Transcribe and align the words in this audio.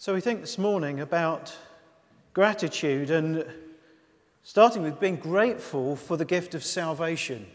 So, 0.00 0.14
we 0.14 0.20
think 0.20 0.42
this 0.42 0.58
morning 0.58 1.00
about 1.00 1.52
gratitude 2.32 3.10
and 3.10 3.44
starting 4.44 4.84
with 4.84 5.00
being 5.00 5.16
grateful 5.16 5.96
for 5.96 6.16
the 6.16 6.24
gift 6.24 6.54
of 6.54 6.62
salvation. 6.62 7.48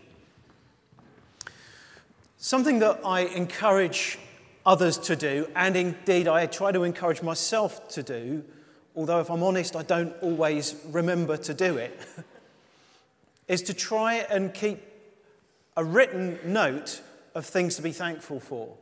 Something 2.38 2.80
that 2.80 3.00
I 3.06 3.22
encourage 3.22 4.20
others 4.66 4.98
to 4.98 5.16
do, 5.16 5.48
and 5.56 5.78
indeed 5.78 6.28
I 6.28 6.46
try 6.48 6.74
to 6.74 6.84
encourage 6.84 7.22
myself 7.22 7.88
to 7.92 8.04
do, 8.04 8.44
although 8.94 9.22
if 9.22 9.32
I'm 9.32 9.42
honest, 9.42 9.78
I 9.78 9.84
don't 9.84 10.14
always 10.22 10.76
remember 10.92 11.38
to 11.38 11.54
do 11.54 11.78
it, 11.78 11.98
is 13.48 13.62
to 13.62 13.74
try 13.74 14.16
and 14.16 14.54
keep 14.54 14.84
a 15.78 15.86
written 15.86 16.40
note 16.44 17.02
of 17.36 17.46
things 17.46 17.78
to 17.78 17.82
be 17.82 17.94
thankful 17.94 18.42
for. 18.42 18.76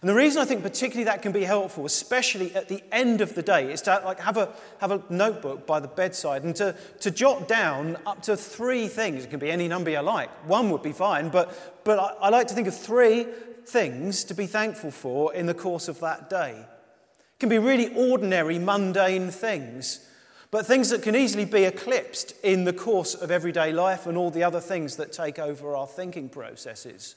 And 0.00 0.08
the 0.08 0.14
reason 0.14 0.42
I 0.42 0.44
think 0.44 0.62
particularly 0.62 1.04
that 1.04 1.22
can 1.22 1.32
be 1.32 1.44
helpful, 1.44 1.86
especially 1.86 2.54
at 2.54 2.68
the 2.68 2.82
end 2.92 3.20
of 3.20 3.34
the 3.34 3.42
day, 3.42 3.72
is 3.72 3.82
to 3.82 4.02
like 4.04 4.20
have 4.20 4.36
a, 4.36 4.52
have 4.78 4.90
a 4.90 5.02
notebook 5.08 5.66
by 5.66 5.80
the 5.80 5.88
bedside 5.88 6.44
and 6.44 6.54
to, 6.56 6.74
to 7.00 7.10
jot 7.10 7.48
down 7.48 7.96
up 8.06 8.22
to 8.22 8.36
three 8.36 8.88
things. 8.88 9.24
It 9.24 9.30
can 9.30 9.40
be 9.40 9.50
any 9.50 9.68
number 9.68 9.90
you 9.90 10.00
like. 10.00 10.28
One 10.46 10.70
would 10.70 10.82
be 10.82 10.92
fine, 10.92 11.30
but, 11.30 11.84
but 11.84 11.98
I, 11.98 12.26
I 12.26 12.28
like 12.28 12.48
to 12.48 12.54
think 12.54 12.68
of 12.68 12.76
three 12.76 13.26
things 13.66 14.24
to 14.24 14.34
be 14.34 14.46
thankful 14.46 14.90
for 14.90 15.32
in 15.34 15.46
the 15.46 15.54
course 15.54 15.88
of 15.88 16.00
that 16.00 16.28
day. 16.28 16.52
It 16.52 17.38
can 17.40 17.48
be 17.48 17.58
really 17.58 17.94
ordinary, 17.94 18.58
mundane 18.58 19.30
things, 19.30 20.06
but 20.50 20.66
things 20.66 20.90
that 20.90 21.02
can 21.02 21.16
easily 21.16 21.44
be 21.44 21.64
eclipsed 21.64 22.34
in 22.42 22.64
the 22.64 22.72
course 22.72 23.14
of 23.14 23.30
everyday 23.30 23.72
life 23.72 24.06
and 24.06 24.16
all 24.16 24.30
the 24.30 24.44
other 24.44 24.60
things 24.60 24.96
that 24.96 25.12
take 25.12 25.38
over 25.38 25.74
our 25.74 25.86
thinking 25.86 26.28
processes. 26.28 27.16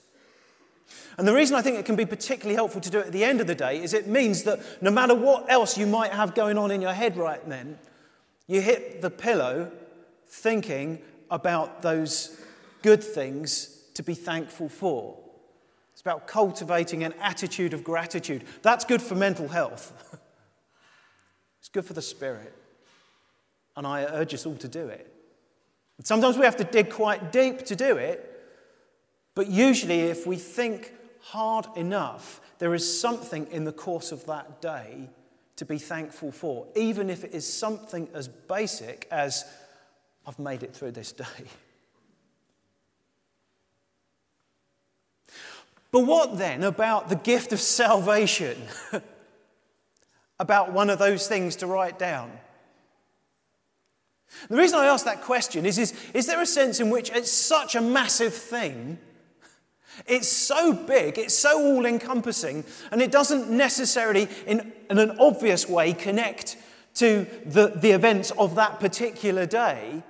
And 1.18 1.28
the 1.28 1.34
reason 1.34 1.56
I 1.56 1.62
think 1.62 1.78
it 1.78 1.86
can 1.86 1.96
be 1.96 2.06
particularly 2.06 2.56
helpful 2.56 2.82
to 2.82 2.90
do 2.90 3.00
it 3.00 3.08
at 3.08 3.12
the 3.12 3.24
end 3.24 3.42
of 3.42 3.48
the 3.48 3.56
day 3.56 3.82
is 3.82 3.94
it 3.94 4.08
means 4.08 4.44
that 4.44 4.60
no 4.82 4.92
matter 4.92 5.16
what 5.16 5.50
else 5.52 5.78
you 5.78 5.88
might 5.88 6.12
have 6.12 6.36
going 6.36 6.58
on 6.58 6.72
in 6.72 6.82
your 6.82 6.94
head 6.94 7.18
right 7.18 7.48
then, 7.50 7.78
you 8.48 8.62
hit 8.62 9.02
the 9.02 9.10
pillow 9.10 9.72
thinking 10.28 11.02
about 11.30 11.82
those 11.82 12.40
good 12.82 13.04
things 13.04 13.84
to 13.96 14.04
be 14.04 14.14
thankful 14.14 14.70
for. 14.70 15.18
It's 15.94 16.02
about 16.02 16.28
cultivating 16.28 17.04
an 17.04 17.14
attitude 17.20 17.74
of 17.74 17.84
gratitude. 17.84 18.44
That's 18.62 18.86
good 18.86 19.02
for 19.02 19.16
mental 19.16 19.48
health, 19.48 19.92
it's 21.60 21.70
good 21.70 21.86
for 21.86 21.94
the 21.94 22.02
spirit. 22.02 22.54
And 23.76 23.86
I 23.86 24.06
urge 24.06 24.34
us 24.34 24.46
all 24.46 24.56
to 24.56 24.68
do 24.68 24.88
it. 24.88 25.14
Sometimes 26.04 26.38
we 26.38 26.46
have 26.46 26.58
to 26.58 26.64
dig 26.64 26.92
quite 26.92 27.32
deep 27.32 27.66
to 27.66 27.76
do 27.76 27.98
it. 27.98 28.37
But 29.38 29.52
usually, 29.52 30.00
if 30.00 30.26
we 30.26 30.36
think 30.38 30.92
hard 31.22 31.68
enough, 31.76 32.42
there 32.58 32.74
is 32.74 33.00
something 33.00 33.46
in 33.52 33.66
the 33.66 33.72
course 33.72 34.12
of 34.12 34.26
that 34.26 34.64
day 34.64 35.12
to 35.58 35.66
be 35.66 35.78
thankful 35.78 36.32
for, 36.32 36.66
even 36.76 37.12
if 37.12 37.24
it 37.24 37.36
is 37.36 37.46
something 37.46 38.10
as 38.16 38.28
basic 38.28 39.08
as, 39.12 39.46
I've 40.26 40.40
made 40.40 40.64
it 40.64 40.74
through 40.76 40.94
this 40.94 41.12
day. 41.12 41.26
But 45.92 46.02
what 46.02 46.38
then 46.40 46.64
about 46.64 47.08
the 47.08 47.16
gift 47.16 47.54
of 47.54 47.62
salvation? 47.62 48.58
about 50.40 50.74
one 50.74 50.90
of 50.90 50.98
those 50.98 51.28
things 51.28 51.56
to 51.58 51.68
write 51.68 51.98
down? 52.00 52.32
The 54.50 54.58
reason 54.58 54.80
I 54.80 54.88
ask 54.88 55.06
that 55.06 55.22
question 55.22 55.66
is, 55.66 55.78
is 55.78 55.94
is 56.14 56.26
there 56.26 56.42
a 56.42 56.46
sense 56.46 56.80
in 56.80 56.90
which 56.90 57.10
it's 57.12 57.32
such 57.32 57.76
a 57.76 57.82
massive 57.82 58.34
thing 58.34 58.98
it's 60.06 60.28
so 60.28 60.74
big, 60.74 61.18
it's 61.18 61.34
so 61.34 61.60
all 61.60 61.86
encompassing, 61.86 62.64
and 62.92 63.02
it 63.02 63.12
doesn't 63.12 63.50
necessarily, 63.50 64.28
in, 64.46 64.72
in, 64.90 65.00
an 65.00 65.18
obvious 65.20 65.68
way, 65.68 65.94
connect 65.94 66.58
to 66.96 67.26
the, 67.46 67.68
the 67.68 67.92
events 67.92 68.32
of 68.32 68.56
that 68.56 68.80
particular 68.80 69.46
day. 69.46 70.04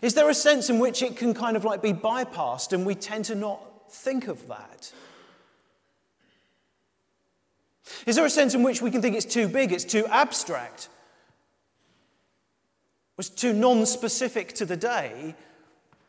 Is 0.00 0.14
there 0.14 0.28
a 0.28 0.34
sense 0.34 0.70
in 0.70 0.78
which 0.78 1.02
it 1.02 1.16
can 1.16 1.34
kind 1.34 1.56
of 1.56 1.64
like 1.64 1.82
be 1.82 1.92
bypassed 1.92 2.72
and 2.72 2.86
we 2.86 2.94
tend 2.94 3.26
to 3.26 3.34
not 3.34 3.60
think 3.90 4.28
of 4.28 4.48
that? 4.48 4.92
Is 8.06 8.16
there 8.16 8.24
a 8.24 8.30
sense 8.30 8.54
in 8.54 8.62
which 8.62 8.80
we 8.80 8.90
can 8.90 9.02
think 9.02 9.16
it's 9.16 9.26
too 9.26 9.48
big, 9.48 9.72
it's 9.72 9.84
too 9.84 10.06
abstract, 10.06 10.88
it's 13.18 13.28
too 13.28 13.52
non 13.52 13.84
specific 13.86 14.54
to 14.54 14.64
the 14.64 14.76
day 14.76 15.34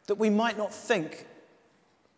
that 0.08 0.16
we 0.16 0.30
might 0.30 0.58
not 0.58 0.74
think 0.74 1.26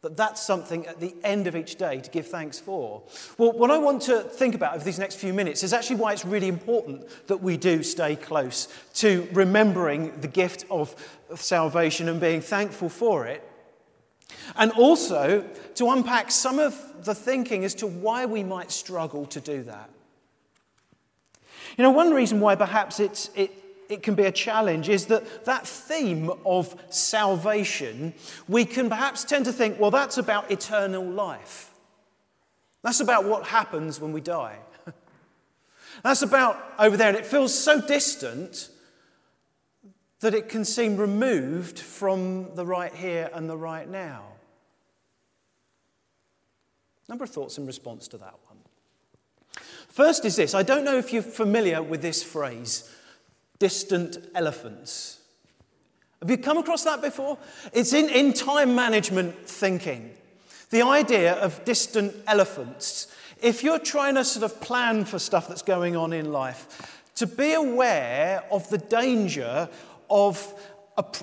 that 0.05 0.16
that's 0.16 0.45
something 0.45 0.85
at 0.85 0.99
the 0.99 1.16
end 1.23 1.47
of 1.47 1.55
each 1.55 1.77
day 1.77 1.99
to 1.99 2.11
give 2.11 2.27
thanks 2.27 2.59
for. 2.59 3.01
Well, 3.39 3.53
what 3.53 3.71
I 3.71 3.79
want 3.79 4.03
to 4.03 4.21
think 4.21 4.53
about 4.53 4.75
over 4.75 4.85
these 4.85 4.99
next 4.99 5.16
few 5.16 5.33
minutes 5.33 5.63
is 5.63 5.73
actually 5.73 5.95
why 5.95 6.13
it's 6.13 6.23
really 6.23 6.47
important 6.47 7.07
that 7.25 7.41
we 7.41 7.57
do 7.57 7.81
stay 7.81 8.16
close 8.16 8.67
to 8.95 9.27
remembering 9.33 10.21
the 10.21 10.27
gift 10.27 10.63
of 10.69 10.95
salvation 11.33 12.07
and 12.07 12.21
being 12.21 12.39
thankful 12.39 12.88
for 12.88 13.25
it. 13.25 13.43
And 14.55 14.71
also 14.73 15.43
to 15.73 15.89
unpack 15.89 16.29
some 16.29 16.59
of 16.59 17.03
the 17.03 17.16
thinking 17.16 17.66
as 17.66 17.73
to 17.75 17.87
why 17.87 18.27
we 18.27 18.43
might 18.43 18.69
struggle 18.72 19.25
to 19.25 19.41
do 19.41 19.63
that. 19.63 19.89
You 21.79 21.83
know, 21.83 21.89
one 21.89 22.13
reason 22.13 22.39
why 22.39 22.53
perhaps 22.53 22.99
it's, 22.99 23.31
it, 23.35 23.51
it 23.90 24.03
can 24.03 24.16
be 24.16 24.23
a 24.23 24.31
challenge 24.31 24.90
is 24.90 25.07
that 25.07 25.46
that 25.46 25.68
theme 25.68 26.31
of 26.46 26.75
salvation, 26.90 28.13
we 28.47 28.66
can 28.66 28.90
perhaps 28.90 29.23
tend 29.23 29.46
to 29.46 29.53
think, 29.53 29.79
well, 29.79 29.91
that's 29.91 30.18
about 30.18 30.51
eternal 30.51 31.03
life. 31.03 31.72
That's 32.84 33.00
about 33.00 33.25
what 33.25 33.46
happens 33.46 34.00
when 34.00 34.13
we 34.13 34.22
die. 34.22 34.57
That's 36.03 36.22
about 36.22 36.63
over 36.78 36.96
there, 36.96 37.07
and 37.07 37.18
it 37.18 37.25
feels 37.25 37.57
so 37.57 37.81
distant 37.81 38.69
that 40.19 40.35
it 40.35 40.50
can 40.50 40.63
seem 40.63 40.96
removed 40.97 41.79
from 41.79 42.53
the 42.53 42.66
right 42.66 42.94
here 42.94 43.31
and 43.34 43.50
the 43.50 43.57
right 43.57 43.90
now. 43.90 44.23
Number 47.09 47.23
of 47.23 47.29
thoughts 47.29 47.57
in 47.57 47.66
response 47.66 48.07
to 48.09 48.17
that 48.17 48.35
one. 48.47 48.57
First 49.88 50.25
is 50.25 50.35
this 50.35 50.53
I 50.53 50.63
don't 50.63 50.84
know 50.84 50.97
if 50.97 51.13
you're 51.13 51.23
familiar 51.23 51.81
with 51.81 52.02
this 52.02 52.22
phrase 52.22 52.90
distant 53.59 54.17
elephants. 54.33 55.19
Have 56.21 56.29
you 56.29 56.38
come 56.38 56.57
across 56.57 56.83
that 56.83 57.01
before? 57.01 57.38
It's 57.73 57.93
in, 57.93 58.09
in 58.09 58.33
time 58.33 58.75
management 58.75 59.47
thinking. 59.47 60.11
The 60.71 60.81
idea 60.81 61.33
of 61.33 61.63
distant 61.66 62.16
elephants. 62.27 63.13
If 63.41 63.63
you're 63.63 63.79
trying 63.79 64.16
to 64.16 64.25
sort 64.25 64.43
of 64.43 64.59
plan 64.61 65.05
for 65.05 65.19
stuff 65.19 65.47
that's 65.47 65.61
going 65.61 65.95
on 65.95 66.13
in 66.13 66.31
life, 66.31 67.01
to 67.16 67.27
be 67.27 67.53
aware 67.53 68.43
of 68.51 68.67
the 68.69 68.77
danger 68.77 69.69
of, 70.09 70.53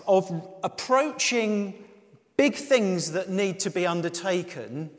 of 0.07 0.59
approaching 0.63 1.75
big 2.37 2.55
things 2.55 3.13
that 3.13 3.29
need 3.29 3.61
to 3.61 3.71
be 3.71 3.87
undertaken 3.87 4.91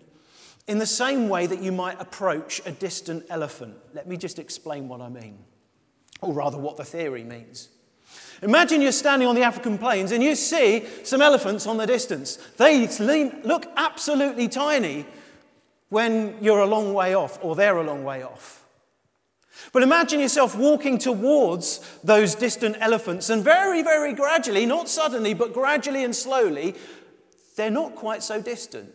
in 0.68 0.78
the 0.80 0.86
same 0.86 1.30
way 1.30 1.46
that 1.46 1.62
you 1.62 1.72
might 1.72 2.00
approach 2.00 2.62
a 2.66 2.72
distant 2.72 3.26
elephant. 3.30 3.76
Let 3.94 4.08
me 4.08 4.18
just 4.18 4.40
explain 4.40 4.88
what 4.88 5.02
I 5.02 5.10
mean 5.10 5.38
or 6.24 6.34
rather, 6.34 6.58
what 6.58 6.78
the 6.78 6.86
theory 6.86 7.24
means. 7.24 7.70
Imagine 8.42 8.82
you're 8.82 8.92
standing 8.92 9.28
on 9.28 9.36
the 9.36 9.44
African 9.44 9.78
plains 9.78 10.12
and 10.12 10.22
you 10.22 10.36
see 10.36 10.86
some 11.04 11.22
elephants 11.22 11.66
on 11.66 11.78
the 11.78 11.88
distance. 11.88 12.38
They 12.58 12.88
look 13.44 13.66
absolutely 13.78 14.50
tiny 14.50 15.06
when 15.90 16.36
you're 16.42 16.60
a 16.60 16.66
long 16.66 16.94
way 16.94 17.14
off 17.14 17.40
or 17.42 17.56
they're 17.56 17.78
a 17.78 17.84
long 17.84 18.04
way 18.04 18.24
off. 18.24 18.64
But 19.72 19.84
imagine 19.84 20.20
yourself 20.20 20.58
walking 20.58 20.98
towards 20.98 21.80
those 22.04 22.36
distant 22.36 22.76
elephants, 22.80 23.30
and 23.30 23.44
very, 23.44 23.82
very 23.82 24.14
gradually, 24.14 24.66
not 24.66 24.90
suddenly, 24.90 25.34
but 25.34 25.54
gradually 25.54 26.04
and 26.04 26.16
slowly, 26.16 26.76
they're 27.56 27.72
not 27.72 27.96
quite 27.96 28.24
so 28.24 28.42
distant. 28.42 28.94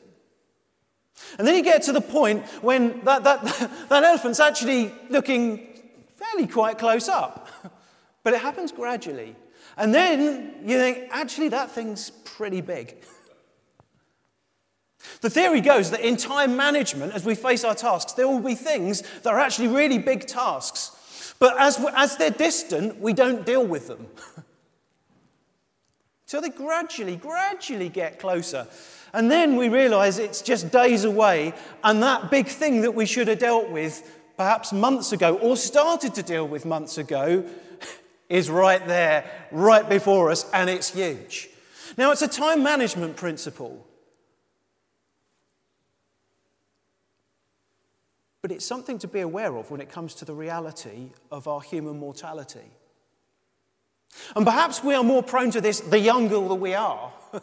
And 1.39 1.47
then 1.47 1.57
you 1.57 1.63
get 1.63 1.83
to 1.83 1.93
the 1.93 2.01
point 2.01 2.45
when 2.63 3.01
that, 3.05 3.25
that, 3.25 3.45
that 3.89 4.05
elephant's 4.05 4.41
actually 4.41 4.93
looking 5.09 5.78
fairly 6.19 6.47
quite 6.47 6.79
close 6.79 7.09
up. 7.09 7.49
But 8.25 8.35
it 8.35 8.43
happens 8.43 8.73
gradually. 8.73 9.37
And 9.79 9.95
then 9.95 10.57
you 10.65 10.77
think, 10.77 11.09
actually, 11.11 11.49
that 11.51 11.71
thing's 11.71 12.11
pretty 12.11 12.61
big. 12.61 12.97
The 15.21 15.31
theory 15.31 15.61
goes 15.61 15.91
that 15.93 16.01
in 16.01 16.17
time 16.17 16.57
management, 16.57 17.15
as 17.15 17.25
we 17.25 17.35
face 17.35 17.65
our 17.65 17.75
tasks, 17.75 18.13
there 18.13 18.29
will 18.29 18.41
be 18.41 18.55
things 18.55 19.03
that 19.23 19.33
are 19.33 19.39
actually 19.39 19.69
really 19.69 19.99
big 19.99 20.27
tasks. 20.27 21.35
But 21.39 21.59
as, 21.59 21.83
as 21.95 22.17
they're 22.17 22.31
distant, 22.31 23.01
we 23.01 23.13
don't 23.13 23.47
deal 23.47 23.65
with 23.65 23.89
them. 23.89 24.07
so 26.27 26.41
they 26.41 26.51
gradually, 26.51 27.17
gradually 27.17 27.89
get 27.89 28.19
closer. 28.19 28.67
And 29.13 29.31
then 29.31 29.57
we 29.57 29.69
realize 29.69 30.19
it's 30.19 30.43
just 30.43 30.71
days 30.71 31.05
away, 31.05 31.55
and 31.83 32.03
that 32.03 32.31
big 32.31 32.47
thing 32.47 32.83
that 32.83 32.95
we 32.95 33.07
should 33.07 33.29
have 33.29 33.39
dealt 33.39 33.71
with 33.71 34.18
perhaps 34.39 34.73
months 34.73 35.13
ago 35.13 35.37
or 35.37 35.57
started 35.57 36.15
to 36.15 36.23
deal 36.23 36.47
with 36.47 36.65
months 36.65 36.97
ago 36.97 37.45
is 38.31 38.49
right 38.49 38.87
there, 38.87 39.31
right 39.51 39.87
before 39.87 40.31
us, 40.31 40.49
and 40.55 40.71
it's 40.71 40.95
huge. 40.95 41.51
Now, 41.99 42.13
it's 42.13 42.23
a 42.23 42.29
time 42.29 42.63
management 42.63 43.17
principle. 43.17 43.85
But 48.41 48.53
it's 48.53 48.65
something 48.65 48.99
to 49.01 49.09
be 49.09 49.21
aware 49.21 49.57
of 49.57 49.73
when 49.73 49.81
it 49.81 49.91
comes 49.91 50.15
to 50.15 50.25
the 50.25 50.35
reality 50.35 51.11
of 51.33 51.49
our 51.49 51.61
human 51.61 51.99
mortality. 51.99 52.71
And 54.37 54.47
perhaps 54.47 54.85
we 54.85 54.95
are 54.95 55.03
more 55.03 55.25
prone 55.25 55.51
to 55.51 55.61
this 55.61 55.81
the 55.81 55.99
younger 55.99 56.39
that 56.39 56.55
we 56.55 56.75
are. 56.75 57.13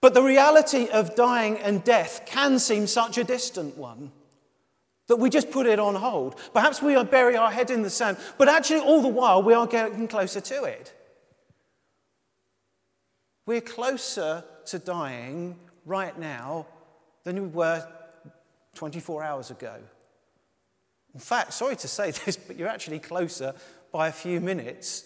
but 0.00 0.12
the 0.12 0.22
reality 0.22 0.88
of 0.88 1.14
dying 1.14 1.58
and 1.58 1.84
death 1.84 2.22
can 2.26 2.58
seem 2.58 2.88
such 2.88 3.16
a 3.16 3.22
distant 3.22 3.76
one 3.76 4.10
that 5.08 5.16
we 5.16 5.30
just 5.30 5.50
put 5.50 5.66
it 5.66 5.78
on 5.78 5.94
hold. 5.94 6.38
Perhaps 6.52 6.82
we 6.82 7.02
bury 7.04 7.36
our 7.36 7.50
head 7.50 7.70
in 7.70 7.82
the 7.82 7.90
sand, 7.90 8.16
but 8.38 8.48
actually, 8.48 8.80
all 8.80 9.02
the 9.02 9.08
while, 9.08 9.42
we 9.42 9.54
are 9.54 9.66
getting 9.66 10.08
closer 10.08 10.40
to 10.40 10.64
it. 10.64 10.92
We're 13.46 13.60
closer 13.60 14.44
to 14.66 14.78
dying 14.78 15.56
right 15.84 16.18
now 16.18 16.66
than 17.22 17.40
we 17.40 17.48
were 17.48 17.86
24 18.74 19.22
hours 19.22 19.50
ago. 19.50 19.74
In 21.14 21.20
fact, 21.20 21.52
sorry 21.52 21.76
to 21.76 21.88
say 21.88 22.10
this, 22.24 22.36
but 22.36 22.56
you're 22.56 22.68
actually 22.68 22.98
closer 22.98 23.54
by 23.92 24.08
a 24.08 24.12
few 24.12 24.40
minutes 24.40 25.04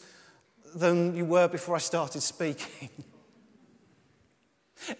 than 0.74 1.14
you 1.14 1.24
were 1.24 1.48
before 1.48 1.76
I 1.76 1.78
started 1.78 2.22
speaking. 2.22 2.88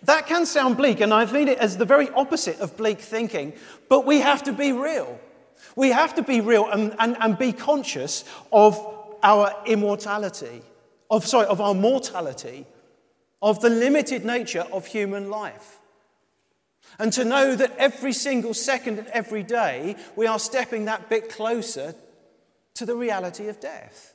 that 0.03 0.27
can 0.27 0.47
sound 0.47 0.77
bleak, 0.77 1.01
and 1.01 1.13
I've 1.13 1.33
made 1.33 1.49
it 1.49 1.59
as 1.59 1.77
the 1.77 1.85
very 1.85 2.09
opposite 2.11 2.61
of 2.61 2.77
bleak 2.77 3.01
thinking, 3.01 3.53
but 3.89 4.07
we 4.07 4.21
have 4.21 4.43
to 4.45 4.53
be 4.53 4.73
real. 4.73 5.19
We 5.77 5.91
have 5.91 6.15
to 6.17 6.23
be 6.23 6.41
real 6.41 6.69
and, 6.71 6.95
and, 6.99 7.17
and 7.21 7.39
be 7.39 7.53
conscious 7.53 8.25
of 8.53 8.79
our 9.23 9.55
immortality, 9.67 10.63
of, 11.11 11.27
sorry, 11.27 11.47
of 11.47 11.61
our 11.61 11.75
mortality, 11.75 12.67
of 13.43 13.61
the 13.61 13.71
limited 13.71 14.25
nature 14.25 14.67
of 14.73 14.87
human 14.87 15.31
life. 15.31 15.79
And 16.99 17.13
to 17.15 17.25
know 17.25 17.55
that 17.57 17.77
every 17.79 18.13
single 18.13 18.53
second 18.53 18.99
and 18.99 19.09
every 19.09 19.43
day 19.43 19.97
we 20.17 20.27
are 20.27 20.39
stepping 20.39 20.87
that 20.87 21.09
bit 21.09 21.31
closer 21.31 21.95
to 22.75 22.87
the 22.87 22.97
reality 22.97 23.49
of 23.49 23.61
death. 23.61 24.15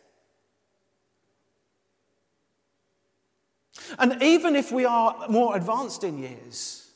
And 4.00 4.22
even 4.22 4.56
if 4.56 4.72
we 4.72 4.86
are 4.86 5.28
more 5.30 5.56
advanced 5.56 6.04
in 6.04 6.20
years, 6.20 6.90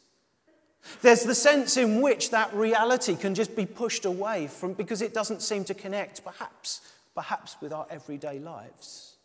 there's 1.01 1.23
the 1.23 1.35
sense 1.35 1.77
in 1.77 2.01
which 2.01 2.31
that 2.31 2.53
reality 2.53 3.15
can 3.15 3.35
just 3.35 3.55
be 3.55 3.65
pushed 3.65 4.05
away 4.05 4.47
from 4.47 4.73
because 4.73 5.01
it 5.01 5.13
doesn't 5.13 5.41
seem 5.41 5.63
to 5.65 5.73
connect, 5.73 6.23
perhaps, 6.23 6.81
perhaps 7.15 7.57
with 7.61 7.71
our 7.71 7.85
everyday 7.89 8.39
lives. 8.39 9.15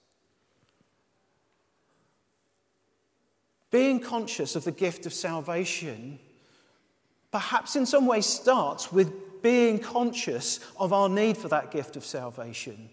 Being 3.71 3.99
conscious 3.99 4.57
of 4.57 4.65
the 4.65 4.73
gift 4.73 5.07
of 5.07 5.13
salvation 5.13 6.19
perhaps 7.35 7.75
in 7.75 7.85
some 7.85 8.07
way 8.07 8.21
starts 8.21 8.93
with 8.93 9.43
being 9.43 9.81
conscious 9.81 10.61
of 10.79 10.93
our 10.93 11.09
need 11.09 11.37
for 11.37 11.49
that 11.49 11.73
gift 11.73 11.97
of 11.97 12.05
salvation. 12.05 12.89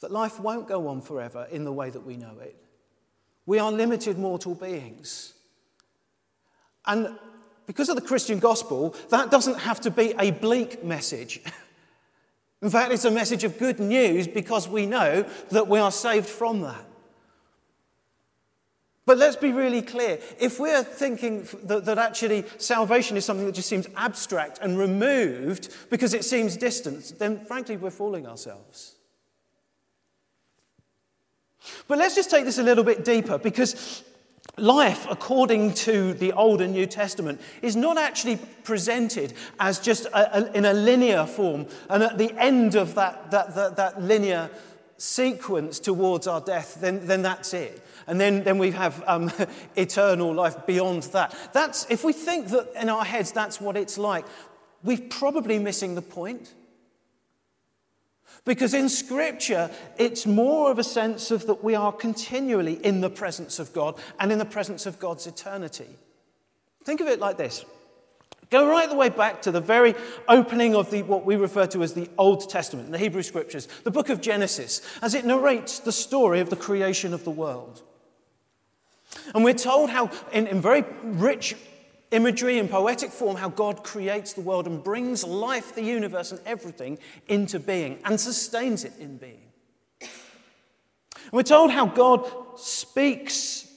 That 0.00 0.10
life 0.10 0.40
won't 0.40 0.66
go 0.66 0.88
on 0.88 1.00
forever 1.00 1.46
in 1.50 1.64
the 1.64 1.72
way 1.72 1.90
that 1.90 2.04
we 2.04 2.16
know 2.16 2.38
it. 2.40 2.56
We 3.46 3.58
are 3.58 3.70
limited 3.70 4.18
mortal 4.18 4.54
beings. 4.54 5.34
And 6.86 7.18
because 7.66 7.88
of 7.88 7.96
the 7.96 8.02
Christian 8.02 8.38
gospel, 8.38 8.94
that 9.10 9.30
doesn't 9.30 9.58
have 9.60 9.80
to 9.82 9.90
be 9.90 10.14
a 10.18 10.30
bleak 10.30 10.82
message. 10.82 11.40
In 12.62 12.70
fact, 12.70 12.92
it's 12.92 13.04
a 13.04 13.10
message 13.10 13.44
of 13.44 13.58
good 13.58 13.80
news 13.80 14.26
because 14.26 14.68
we 14.68 14.86
know 14.86 15.24
that 15.50 15.68
we 15.68 15.78
are 15.78 15.90
saved 15.90 16.28
from 16.28 16.60
that. 16.62 16.84
But 19.06 19.18
let's 19.18 19.36
be 19.36 19.50
really 19.50 19.82
clear. 19.82 20.18
If 20.38 20.60
we're 20.60 20.84
thinking 20.84 21.48
that, 21.64 21.86
that, 21.86 21.98
actually 21.98 22.44
salvation 22.58 23.16
is 23.16 23.24
something 23.24 23.46
that 23.46 23.54
just 23.54 23.68
seems 23.68 23.88
abstract 23.96 24.58
and 24.60 24.78
removed 24.78 25.74
because 25.90 26.14
it 26.14 26.24
seems 26.24 26.56
distant, 26.56 27.18
then 27.18 27.44
frankly, 27.44 27.76
we're 27.76 27.90
fooling 27.90 28.26
ourselves. 28.26 28.96
But 31.88 31.98
let's 31.98 32.14
just 32.14 32.30
take 32.30 32.44
this 32.44 32.58
a 32.58 32.62
little 32.62 32.84
bit 32.84 33.04
deeper 33.04 33.38
because 33.38 34.02
life, 34.56 35.06
according 35.10 35.74
to 35.74 36.14
the 36.14 36.32
Old 36.32 36.60
and 36.60 36.72
New 36.72 36.86
Testament, 36.86 37.40
is 37.62 37.76
not 37.76 37.98
actually 37.98 38.38
presented 38.64 39.32
as 39.58 39.78
just 39.78 40.06
a, 40.06 40.38
a, 40.38 40.52
in 40.52 40.64
a 40.64 40.72
linear 40.72 41.26
form. 41.26 41.66
And 41.88 42.02
at 42.02 42.18
the 42.18 42.32
end 42.38 42.74
of 42.74 42.94
that, 42.94 43.30
that, 43.30 43.54
that, 43.54 43.76
that 43.76 44.02
linear 44.02 44.50
sequence 44.96 45.80
towards 45.80 46.26
our 46.26 46.40
death, 46.40 46.78
then, 46.80 47.06
then 47.06 47.22
that's 47.22 47.54
it. 47.54 47.84
And 48.06 48.20
then, 48.20 48.44
then 48.44 48.58
we 48.58 48.70
have 48.72 49.02
um, 49.06 49.30
eternal 49.76 50.34
life 50.34 50.66
beyond 50.66 51.04
that. 51.04 51.34
That's, 51.52 51.86
if 51.90 52.04
we 52.04 52.12
think 52.12 52.48
that 52.48 52.70
in 52.80 52.88
our 52.88 53.04
heads 53.04 53.32
that's 53.32 53.60
what 53.60 53.76
it's 53.76 53.98
like, 53.98 54.26
we're 54.82 54.98
probably 54.98 55.58
missing 55.58 55.94
the 55.94 56.02
point. 56.02 56.54
Because 58.44 58.74
in 58.74 58.88
Scripture, 58.88 59.70
it's 59.98 60.26
more 60.26 60.70
of 60.70 60.78
a 60.78 60.84
sense 60.84 61.30
of 61.30 61.46
that 61.46 61.62
we 61.62 61.74
are 61.74 61.92
continually 61.92 62.74
in 62.84 63.00
the 63.00 63.10
presence 63.10 63.58
of 63.58 63.72
God 63.72 63.96
and 64.18 64.32
in 64.32 64.38
the 64.38 64.44
presence 64.44 64.86
of 64.86 64.98
God's 64.98 65.26
eternity. 65.26 65.88
Think 66.84 67.00
of 67.00 67.06
it 67.06 67.20
like 67.20 67.36
this 67.36 67.64
Go 68.50 68.68
right 68.68 68.88
the 68.88 68.96
way 68.96 69.10
back 69.10 69.42
to 69.42 69.52
the 69.52 69.60
very 69.60 69.94
opening 70.28 70.74
of 70.74 70.90
the, 70.90 71.02
what 71.02 71.24
we 71.24 71.36
refer 71.36 71.66
to 71.68 71.82
as 71.82 71.94
the 71.94 72.10
Old 72.18 72.50
Testament, 72.50 72.90
the 72.90 72.98
Hebrew 72.98 73.22
Scriptures, 73.22 73.68
the 73.84 73.92
book 73.92 74.08
of 74.08 74.20
Genesis, 74.20 74.82
as 75.02 75.14
it 75.14 75.24
narrates 75.24 75.78
the 75.78 75.92
story 75.92 76.40
of 76.40 76.50
the 76.50 76.56
creation 76.56 77.14
of 77.14 77.24
the 77.24 77.30
world. 77.30 77.82
And 79.34 79.44
we're 79.44 79.54
told 79.54 79.90
how, 79.90 80.10
in, 80.32 80.46
in 80.48 80.60
very 80.60 80.84
rich 81.02 81.54
imagery 82.10 82.58
and 82.58 82.70
poetic 82.70 83.10
form, 83.10 83.36
how 83.36 83.48
God 83.48 83.84
creates 83.84 84.32
the 84.32 84.40
world 84.40 84.66
and 84.66 84.82
brings 84.82 85.24
life, 85.24 85.74
the 85.74 85.82
universe, 85.82 86.32
and 86.32 86.40
everything 86.44 86.98
into 87.28 87.58
being 87.60 87.98
and 88.04 88.20
sustains 88.20 88.84
it 88.84 88.92
in 88.98 89.16
being. 89.16 89.42
We're 91.32 91.42
told 91.42 91.70
how 91.70 91.86
God 91.86 92.28
speaks 92.56 93.68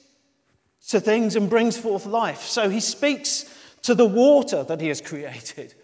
to 0.90 1.00
things 1.00 1.36
and 1.36 1.50
brings 1.50 1.78
forth 1.78 2.06
life. 2.06 2.42
So 2.42 2.70
he 2.70 2.80
speaks 2.80 3.46
to 3.84 3.94
the 3.94 4.06
water 4.06 4.64
that 4.64 4.82
he 4.82 4.88
has 4.88 5.02
created 5.02 5.76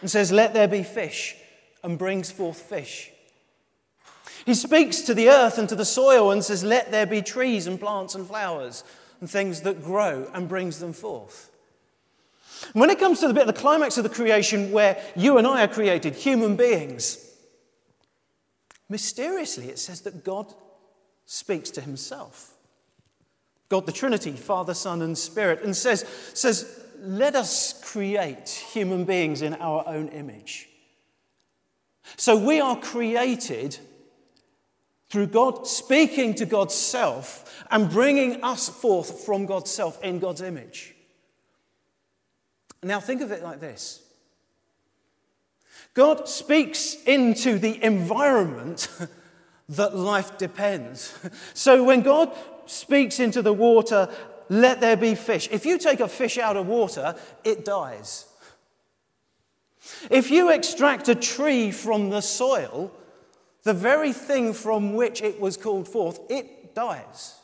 and 0.00 0.10
says, 0.10 0.32
Let 0.32 0.54
there 0.54 0.68
be 0.68 0.82
fish, 0.82 1.36
and 1.82 1.98
brings 1.98 2.30
forth 2.30 2.60
fish. 2.60 3.10
He 4.46 4.54
speaks 4.54 5.02
to 5.02 5.14
the 5.14 5.30
earth 5.30 5.58
and 5.58 5.68
to 5.68 5.74
the 5.74 5.84
soil 5.84 6.30
and 6.30 6.44
says, 6.44 6.64
Let 6.64 6.90
there 6.90 7.06
be 7.06 7.22
trees 7.22 7.66
and 7.66 7.80
plants 7.80 8.14
and 8.14 8.26
flowers 8.26 8.84
and 9.24 9.30
things 9.30 9.62
that 9.62 9.82
grow 9.82 10.30
and 10.34 10.50
brings 10.50 10.80
them 10.80 10.92
forth. 10.92 11.50
when 12.74 12.90
it 12.90 12.98
comes 12.98 13.20
to 13.20 13.26
the 13.26 13.32
bit, 13.32 13.46
the 13.46 13.54
climax 13.54 13.96
of 13.96 14.04
the 14.04 14.10
creation 14.10 14.70
where 14.70 15.02
you 15.16 15.38
and 15.38 15.46
I 15.46 15.64
are 15.64 15.68
created, 15.68 16.14
human 16.14 16.56
beings, 16.56 17.26
mysteriously 18.90 19.70
it 19.70 19.78
says 19.78 20.02
that 20.02 20.24
God 20.24 20.52
speaks 21.24 21.70
to 21.70 21.80
himself. 21.80 22.52
God 23.70 23.86
the 23.86 23.92
Trinity, 23.92 24.32
Father, 24.32 24.74
Son, 24.74 25.00
and 25.00 25.16
Spirit, 25.16 25.62
and 25.62 25.74
says, 25.74 26.04
says 26.34 26.84
let 26.98 27.34
us 27.34 27.82
create 27.82 28.50
human 28.50 29.06
beings 29.06 29.40
in 29.40 29.54
our 29.54 29.84
own 29.86 30.08
image. 30.08 30.68
So 32.18 32.36
we 32.36 32.60
are 32.60 32.78
created 32.78 33.78
through 35.14 35.28
God 35.28 35.64
speaking 35.64 36.34
to 36.34 36.44
God's 36.44 36.74
self 36.74 37.64
and 37.70 37.88
bringing 37.88 38.42
us 38.42 38.68
forth 38.68 39.24
from 39.24 39.46
God's 39.46 39.70
self 39.70 40.02
in 40.02 40.18
God's 40.18 40.40
image. 40.40 40.92
Now, 42.82 42.98
think 42.98 43.20
of 43.20 43.30
it 43.30 43.40
like 43.40 43.60
this 43.60 44.02
God 45.94 46.28
speaks 46.28 46.96
into 47.06 47.60
the 47.60 47.80
environment 47.84 48.88
that 49.68 49.96
life 49.96 50.36
depends. 50.36 51.16
So 51.54 51.84
when 51.84 52.02
God 52.02 52.36
speaks 52.66 53.20
into 53.20 53.40
the 53.40 53.52
water 53.52 54.08
let 54.48 54.80
there 54.80 54.96
be 54.96 55.14
fish. 55.14 55.48
If 55.52 55.64
you 55.64 55.78
take 55.78 56.00
a 56.00 56.08
fish 56.08 56.38
out 56.38 56.56
of 56.56 56.66
water, 56.66 57.14
it 57.44 57.64
dies. 57.64 58.26
If 60.10 60.32
you 60.32 60.50
extract 60.50 61.08
a 61.08 61.14
tree 61.14 61.70
from 61.70 62.10
the 62.10 62.20
soil, 62.20 62.90
the 63.64 63.74
very 63.74 64.12
thing 64.12 64.52
from 64.52 64.94
which 64.94 65.22
it 65.22 65.40
was 65.40 65.56
called 65.56 65.88
forth, 65.88 66.20
it 66.30 66.74
dies. 66.74 67.34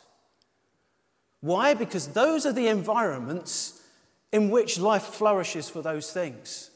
Why? 1.40 1.74
Because 1.74 2.08
those 2.08 2.44
are 2.46 2.52
the 2.52 2.68
environments 2.68 3.82
in 4.30 4.50
which 4.50 4.78
life 4.78 5.02
flourishes 5.02 5.68
for 5.68 5.82
those 5.82 6.12
things. 6.12 6.70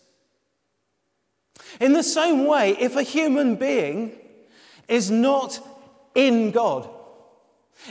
In 1.81 1.93
the 1.93 2.03
same 2.03 2.47
way, 2.47 2.77
if 2.81 2.97
a 2.97 3.03
human 3.03 3.57
being 3.57 4.13
is 4.89 5.11
not 5.11 5.61
in 6.15 6.51
God, 6.51 6.89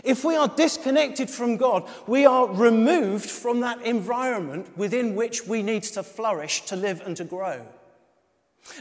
if 0.03 0.23
we 0.23 0.35
are 0.35 0.47
disconnected 0.47 1.29
from 1.29 1.57
God, 1.57 1.87
we 2.07 2.25
are 2.25 2.47
removed 2.47 3.29
from 3.29 3.59
that 3.59 3.81
environment 3.83 4.75
within 4.77 5.15
which 5.15 5.45
we 5.45 5.61
need 5.61 5.83
to 5.83 6.03
flourish, 6.03 6.61
to 6.65 6.75
live, 6.75 7.01
and 7.05 7.15
to 7.17 7.23
grow. 7.23 7.65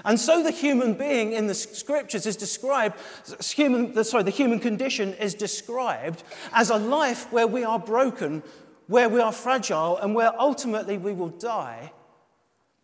And 0.04 0.18
so 0.18 0.42
the 0.42 0.52
human 0.52 0.94
being 0.94 1.32
in 1.32 1.48
the 1.48 1.54
scriptures 1.54 2.24
is 2.24 2.36
described, 2.36 2.96
human, 3.42 4.04
sorry, 4.04 4.22
the 4.22 4.30
human 4.30 4.60
condition 4.60 5.12
is 5.14 5.34
described 5.34 6.22
as 6.52 6.70
a 6.70 6.78
life 6.78 7.30
where 7.32 7.48
we 7.48 7.64
are 7.64 7.80
broken 7.80 8.42
where 8.92 9.08
we 9.08 9.20
are 9.20 9.32
fragile 9.32 9.96
and 9.98 10.14
where 10.14 10.38
ultimately 10.40 10.98
we 10.98 11.12
will 11.12 11.30
die 11.30 11.92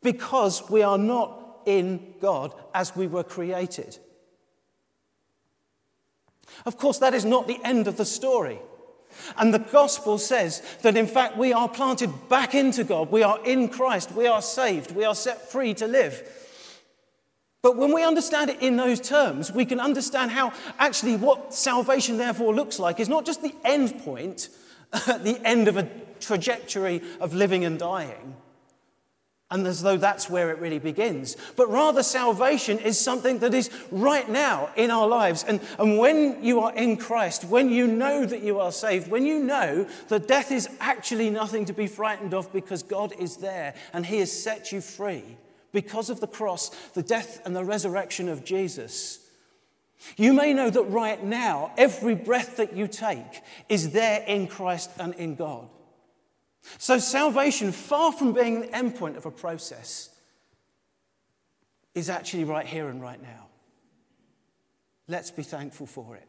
because 0.02 0.68
we 0.70 0.82
are 0.82 0.98
not 0.98 1.60
in 1.66 2.14
God 2.20 2.54
as 2.74 2.96
we 2.96 3.06
were 3.06 3.24
created. 3.24 3.98
Of 6.64 6.78
course, 6.78 6.98
that 6.98 7.14
is 7.14 7.26
not 7.26 7.46
the 7.46 7.60
end 7.62 7.88
of 7.88 7.96
the 7.96 8.04
story. 8.04 8.58
And 9.36 9.52
the 9.52 9.58
gospel 9.58 10.16
says 10.18 10.62
that 10.82 10.96
in 10.96 11.06
fact 11.06 11.36
we 11.36 11.52
are 11.52 11.68
planted 11.68 12.28
back 12.28 12.54
into 12.54 12.84
God. 12.84 13.10
We 13.10 13.22
are 13.22 13.38
in 13.44 13.68
Christ. 13.68 14.12
We 14.12 14.26
are 14.26 14.42
saved. 14.42 14.92
We 14.92 15.04
are 15.04 15.14
set 15.14 15.50
free 15.50 15.74
to 15.74 15.86
live. 15.86 16.22
But 17.68 17.76
when 17.76 17.92
we 17.92 18.02
understand 18.02 18.48
it 18.48 18.62
in 18.62 18.78
those 18.78 18.98
terms, 18.98 19.52
we 19.52 19.66
can 19.66 19.78
understand 19.78 20.30
how 20.30 20.54
actually 20.78 21.16
what 21.16 21.52
salvation 21.52 22.16
therefore 22.16 22.54
looks 22.54 22.78
like 22.78 22.98
is 22.98 23.10
not 23.10 23.26
just 23.26 23.42
the 23.42 23.54
end 23.62 23.98
point, 24.04 24.48
the 24.92 25.38
end 25.44 25.68
of 25.68 25.76
a 25.76 25.86
trajectory 26.18 27.02
of 27.20 27.34
living 27.34 27.66
and 27.66 27.78
dying, 27.78 28.36
and 29.50 29.66
as 29.66 29.82
though 29.82 29.98
that's 29.98 30.30
where 30.30 30.50
it 30.50 30.60
really 30.60 30.78
begins. 30.78 31.36
But 31.56 31.68
rather, 31.68 32.02
salvation 32.02 32.78
is 32.78 32.98
something 32.98 33.40
that 33.40 33.52
is 33.52 33.68
right 33.90 34.30
now 34.30 34.70
in 34.74 34.90
our 34.90 35.06
lives. 35.06 35.44
And, 35.44 35.60
and 35.78 35.98
when 35.98 36.42
you 36.42 36.60
are 36.60 36.74
in 36.74 36.96
Christ, 36.96 37.44
when 37.44 37.68
you 37.68 37.86
know 37.86 38.24
that 38.24 38.42
you 38.42 38.60
are 38.60 38.72
saved, 38.72 39.10
when 39.10 39.26
you 39.26 39.40
know 39.40 39.86
that 40.08 40.26
death 40.26 40.50
is 40.52 40.70
actually 40.80 41.28
nothing 41.28 41.66
to 41.66 41.74
be 41.74 41.86
frightened 41.86 42.32
of 42.32 42.50
because 42.50 42.82
God 42.82 43.12
is 43.18 43.36
there 43.36 43.74
and 43.92 44.06
He 44.06 44.20
has 44.20 44.32
set 44.32 44.72
you 44.72 44.80
free 44.80 45.36
because 45.72 46.10
of 46.10 46.20
the 46.20 46.26
cross, 46.26 46.70
the 46.94 47.02
death, 47.02 47.40
and 47.44 47.54
the 47.54 47.64
resurrection 47.64 48.28
of 48.28 48.44
Jesus. 48.44 49.20
You 50.16 50.32
may 50.32 50.54
know 50.54 50.70
that 50.70 50.84
right 50.84 51.22
now, 51.22 51.72
every 51.76 52.14
breath 52.14 52.56
that 52.56 52.76
you 52.76 52.86
take 52.86 53.42
is 53.68 53.90
there 53.90 54.22
in 54.26 54.46
Christ 54.46 54.90
and 54.98 55.14
in 55.14 55.34
God. 55.34 55.68
So, 56.78 56.98
salvation, 56.98 57.72
far 57.72 58.12
from 58.12 58.32
being 58.32 58.60
the 58.60 58.68
endpoint 58.68 59.16
of 59.16 59.26
a 59.26 59.30
process, 59.30 60.10
is 61.94 62.08
actually 62.08 62.44
right 62.44 62.66
here 62.66 62.88
and 62.88 63.02
right 63.02 63.20
now. 63.20 63.46
Let's 65.08 65.30
be 65.30 65.42
thankful 65.42 65.86
for 65.86 66.16
it. 66.16 66.28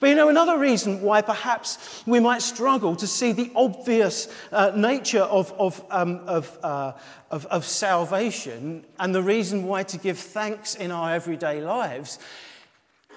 But 0.00 0.08
you 0.08 0.16
know, 0.16 0.28
another 0.28 0.58
reason 0.58 1.00
why 1.00 1.22
perhaps 1.22 2.02
we 2.06 2.20
might 2.20 2.42
struggle 2.42 2.96
to 2.96 3.06
see 3.06 3.32
the 3.32 3.50
obvious 3.54 4.28
uh, 4.52 4.72
nature 4.74 5.22
of, 5.22 5.52
of, 5.58 5.84
um, 5.90 6.20
of, 6.26 6.58
uh, 6.62 6.92
of, 7.30 7.46
of 7.46 7.64
salvation 7.64 8.84
and 8.98 9.14
the 9.14 9.22
reason 9.22 9.64
why 9.64 9.82
to 9.84 9.98
give 9.98 10.18
thanks 10.18 10.74
in 10.74 10.90
our 10.90 11.14
everyday 11.14 11.60
lives. 11.60 12.18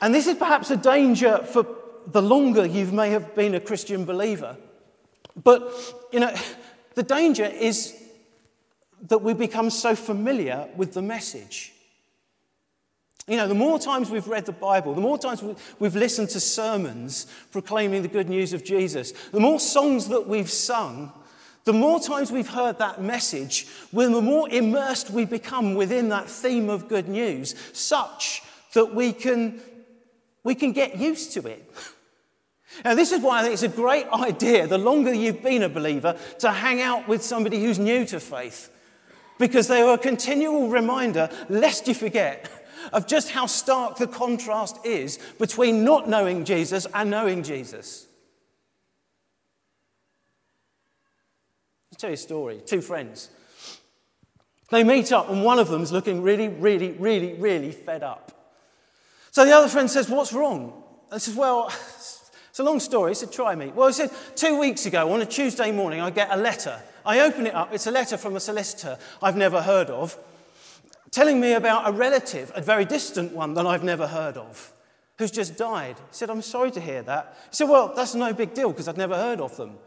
And 0.02 0.14
this 0.14 0.28
is 0.28 0.36
perhaps 0.36 0.72
a 0.72 0.78
danger 0.78 1.40
for 1.40 1.66
the 2.08 2.22
longer 2.22 2.66
you 2.66 2.86
may 2.88 3.10
have 3.12 3.36
been 3.36 3.56
a 3.56 3.60
Christian 3.60 4.06
believer. 4.06 4.58
But, 5.42 5.72
you 6.12 6.20
know, 6.20 6.34
the 6.96 7.04
danger 7.04 7.46
is 7.46 7.96
that 9.08 9.20
we 9.20 9.34
become 9.34 9.70
so 9.70 9.96
familiar 9.96 10.68
with 10.76 10.94
the 10.94 11.02
message. 11.02 11.74
You 13.30 13.38
know, 13.38 13.48
the 13.48 13.54
more 13.54 13.78
times 13.78 14.10
we've 14.10 14.28
read 14.28 14.48
the 14.48 14.52
Bible, 14.52 14.96
the 14.96 15.02
more 15.02 15.20
times 15.20 15.44
we've 15.78 15.96
listened 15.96 16.30
to 16.30 16.40
sermons 16.40 17.28
proclaiming 17.52 18.02
the 18.02 18.08
good 18.08 18.28
news 18.28 18.54
of 18.54 18.64
Jesus, 18.64 19.12
the 19.32 19.40
more 19.40 19.60
songs 19.60 20.08
that 20.08 20.28
we've 20.28 20.50
sung, 20.50 21.14
the 21.66 21.74
more 21.74 22.00
times 22.00 22.32
we've 22.32 22.50
heard 22.50 22.80
that 22.80 23.04
message, 23.04 23.68
the 23.94 24.10
more 24.10 24.50
immersed 24.50 25.12
we 25.12 25.26
become 25.26 25.76
within 25.76 26.10
that 26.10 26.28
theme 26.28 26.72
of 26.72 26.90
good 26.90 27.08
news, 27.08 27.54
such 27.72 28.42
that 28.74 28.96
we 28.96 29.14
can, 29.14 29.62
we 30.44 30.56
can 30.56 30.72
get 30.72 30.98
used 30.98 31.34
to 31.34 31.46
it. 31.48 31.72
Now, 32.84 32.96
this 32.96 33.12
is 33.12 33.22
why 33.22 33.40
I 33.40 33.42
think 33.44 33.54
it's 33.54 33.64
a 33.64 33.68
great 33.68 34.08
idea, 34.08 34.66
the 34.66 34.80
longer 34.80 35.14
you've 35.14 35.44
been 35.44 35.62
a 35.62 35.70
believer, 35.70 36.18
to 36.40 36.52
hang 36.52 36.82
out 36.82 37.08
with 37.08 37.24
somebody 37.24 37.62
who's 37.62 37.78
new 37.78 38.06
to 38.06 38.20
faith. 38.20 38.72
Because 39.38 39.68
they 39.68 39.82
are 39.82 39.94
a 39.94 39.98
continual 39.98 40.70
reminder, 40.70 41.30
lest 41.48 41.88
you 41.88 41.94
forget, 41.94 42.50
of 42.92 43.08
just 43.08 43.32
how 43.32 43.46
stark 43.46 43.98
the 43.98 44.08
contrast 44.08 44.78
is 44.86 45.20
between 45.38 45.84
not 45.84 46.10
knowing 46.10 46.46
Jesus 46.46 46.88
and 46.94 47.10
knowing 47.10 47.44
Jesus. 47.44 48.08
I'll 51.92 51.98
tell 51.98 52.10
you 52.10 52.16
a 52.16 52.18
story. 52.18 52.62
Two 52.66 52.82
friends. 52.82 53.30
They 54.70 54.84
meet 54.84 55.12
up, 55.12 55.30
and 55.30 55.44
one 55.44 55.60
of 55.60 55.68
them's 55.68 55.92
looking 55.92 56.22
really, 56.22 56.48
really, 56.48 56.92
really, 56.92 57.34
really 57.34 57.72
fed 57.72 58.04
up. 58.04 58.32
So 59.32 59.46
the 59.46 59.52
other 59.52 59.68
friend 59.68 59.90
says, 59.90 60.10
What's 60.10 60.34
wrong? 60.34 60.84
I 61.12 61.18
says, 61.18 61.36
Well, 61.36 61.68
it's 62.50 62.60
a 62.60 62.64
long 62.64 62.80
story. 62.80 63.12
He 63.12 63.16
said, 63.16 63.32
Try 63.32 63.56
me. 63.56 63.68
Well, 63.68 63.88
he 63.88 63.94
said, 63.94 64.12
Two 64.36 64.60
weeks 64.60 64.86
ago, 64.86 65.12
on 65.12 65.22
a 65.22 65.26
Tuesday 65.26 65.72
morning, 65.72 66.02
I 66.02 66.10
get 66.10 66.30
a 66.32 66.38
letter. 66.38 66.82
I 67.06 67.22
open 67.22 67.48
it 67.48 67.56
up. 67.56 67.74
It's 67.74 67.88
a 67.88 67.92
letter 67.92 68.18
from 68.18 68.36
a 68.36 68.40
solicitor 68.40 68.98
I've 69.22 69.36
never 69.36 69.62
heard 69.62 69.90
of, 69.90 70.18
telling 71.12 71.40
me 71.40 71.54
about 71.54 71.88
a 71.88 71.92
relative, 71.92 72.52
a 72.56 72.62
very 72.62 72.86
distant 72.86 73.34
one 73.34 73.54
that 73.56 73.66
I've 73.66 73.84
never 73.84 74.08
heard 74.08 74.38
of, 74.38 74.74
who's 75.18 75.32
just 75.32 75.58
died. 75.58 75.98
He 75.98 76.04
said, 76.12 76.30
I'm 76.30 76.42
sorry 76.42 76.72
to 76.72 76.80
hear 76.80 77.02
that. 77.04 77.38
He 77.50 77.56
said, 77.56 77.70
Well, 77.70 77.94
that's 77.96 78.16
no 78.16 78.34
big 78.34 78.54
deal 78.54 78.70
because 78.70 78.88
I'd 78.88 78.98
never 78.98 79.16
heard 79.16 79.42
of 79.42 79.56
them 79.58 79.78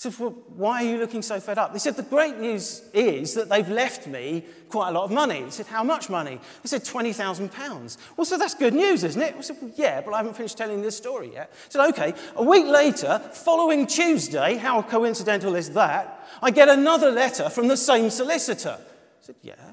said, 0.00 0.18
Well, 0.18 0.30
why 0.56 0.82
are 0.82 0.88
you 0.88 0.96
looking 0.96 1.20
so 1.20 1.38
fed 1.40 1.58
up? 1.58 1.74
They 1.74 1.78
said, 1.78 1.94
The 1.94 2.02
great 2.02 2.38
news 2.38 2.82
is 2.94 3.34
that 3.34 3.50
they've 3.50 3.68
left 3.68 4.06
me 4.06 4.46
quite 4.70 4.88
a 4.88 4.92
lot 4.92 5.04
of 5.04 5.10
money. 5.10 5.44
He 5.44 5.50
said, 5.50 5.66
How 5.66 5.84
much 5.84 6.08
money? 6.08 6.40
He 6.62 6.68
said, 6.68 6.84
£20,000. 6.84 7.98
Well, 8.16 8.24
so 8.24 8.38
that's 8.38 8.54
good 8.54 8.72
news, 8.72 9.04
isn't 9.04 9.20
it? 9.20 9.34
I 9.36 9.40
said, 9.42 9.58
well, 9.60 9.70
Yeah, 9.76 10.00
but 10.00 10.14
I 10.14 10.16
haven't 10.16 10.38
finished 10.38 10.56
telling 10.56 10.80
this 10.80 10.96
story 10.96 11.34
yet. 11.34 11.52
He 11.66 11.72
said, 11.72 11.86
Okay. 11.90 12.14
A 12.36 12.42
week 12.42 12.64
later, 12.64 13.18
following 13.34 13.86
Tuesday, 13.86 14.56
how 14.56 14.80
coincidental 14.80 15.54
is 15.54 15.72
that? 15.72 16.26
I 16.42 16.50
get 16.50 16.70
another 16.70 17.10
letter 17.10 17.50
from 17.50 17.68
the 17.68 17.76
same 17.76 18.08
solicitor. 18.08 18.78
I 18.80 19.20
said, 19.20 19.36
Yeah. 19.42 19.72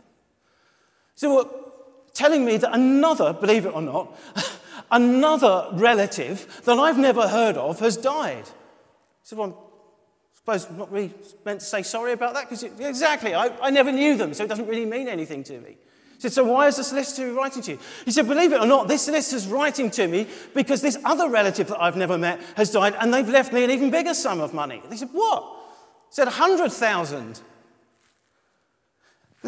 So, 1.17 1.73
telling 2.13 2.45
me 2.45 2.57
that 2.57 2.73
another, 2.73 3.33
believe 3.33 3.65
it 3.65 3.73
or 3.73 3.81
not, 3.81 4.15
another 4.91 5.67
relative 5.73 6.61
that 6.65 6.77
I've 6.77 6.99
never 6.99 7.27
heard 7.27 7.57
of 7.57 7.79
has 7.79 7.97
died. 7.97 8.43
I 8.45 9.23
said, 9.23 9.39
Well, 9.39 9.71
suppose 10.35 10.65
I'm 10.65 10.77
not 10.77 10.91
really 10.91 11.11
meant 11.43 11.61
to 11.61 11.65
say 11.65 11.81
sorry 11.81 12.11
about 12.11 12.35
that 12.35 12.47
because 12.47 12.61
exactly, 12.61 13.33
I, 13.33 13.47
I 13.63 13.71
never 13.71 13.91
knew 13.91 14.15
them, 14.15 14.35
so 14.35 14.43
it 14.43 14.47
doesn't 14.47 14.67
really 14.67 14.85
mean 14.85 15.07
anything 15.07 15.43
to 15.45 15.59
me. 15.59 15.69
He 15.69 16.21
said, 16.21 16.33
So 16.33 16.43
why 16.43 16.67
is 16.67 16.75
the 16.75 16.83
solicitor 16.83 17.33
writing 17.33 17.63
to 17.63 17.71
you? 17.71 17.79
He 18.05 18.11
said, 18.11 18.27
Believe 18.27 18.53
it 18.53 18.61
or 18.61 18.67
not, 18.67 18.87
this 18.87 19.01
solicitor's 19.01 19.47
writing 19.47 19.89
to 19.89 20.07
me 20.07 20.27
because 20.53 20.83
this 20.83 20.99
other 21.03 21.29
relative 21.29 21.67
that 21.69 21.81
I've 21.81 21.97
never 21.97 22.19
met 22.19 22.39
has 22.57 22.71
died 22.71 22.95
and 22.99 23.11
they've 23.11 23.27
left 23.27 23.51
me 23.51 23.63
an 23.63 23.71
even 23.71 23.89
bigger 23.89 24.13
sum 24.13 24.39
of 24.39 24.53
money. 24.53 24.83
They 24.87 24.97
said, 24.97 25.09
What? 25.13 25.43
He 26.09 26.13
said, 26.13 26.25
100,000. 26.25 27.41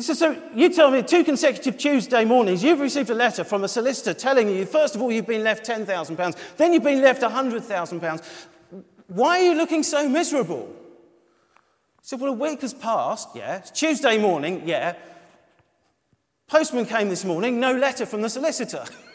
So 0.02 0.42
you 0.56 0.70
tell 0.70 0.92
me 0.92 1.04
two 1.04 1.24
consecutive 1.24 1.78
Tuesday 1.78 2.24
mornings 2.24 2.64
you've 2.64 2.80
received 2.80 3.10
a 3.10 3.16
letter 3.16 3.44
from 3.44 3.64
a 3.64 3.68
solicitor 3.68 4.14
telling 4.14 4.50
you, 4.50 4.66
first 4.66 4.96
of 4.96 5.02
all, 5.02 5.12
you've 5.12 5.28
been 5.28 5.44
left 5.44 5.66
£10,000, 5.66 6.36
then 6.58 6.74
you've 6.74 6.84
been 6.84 7.02
left 7.02 7.22
£100,000. 7.22 8.24
Why 9.08 9.40
are 9.40 9.44
you 9.44 9.56
looking 9.56 9.84
so 9.84 10.08
miserable? 10.08 10.74
He 12.02 12.08
said, 12.08 12.20
Well, 12.22 12.32
a 12.32 12.36
week 12.36 12.62
has 12.62 12.74
passed, 12.74 13.30
yeah. 13.36 13.58
It's 13.58 13.72
Tuesday 13.72 14.18
morning, 14.18 14.64
yeah. 14.66 14.96
Postman 16.48 16.86
came 16.86 17.10
this 17.10 17.26
morning, 17.26 17.60
no 17.60 17.74
letter 17.74 18.06
from 18.06 18.22
the 18.22 18.30
solicitor. 18.30 18.86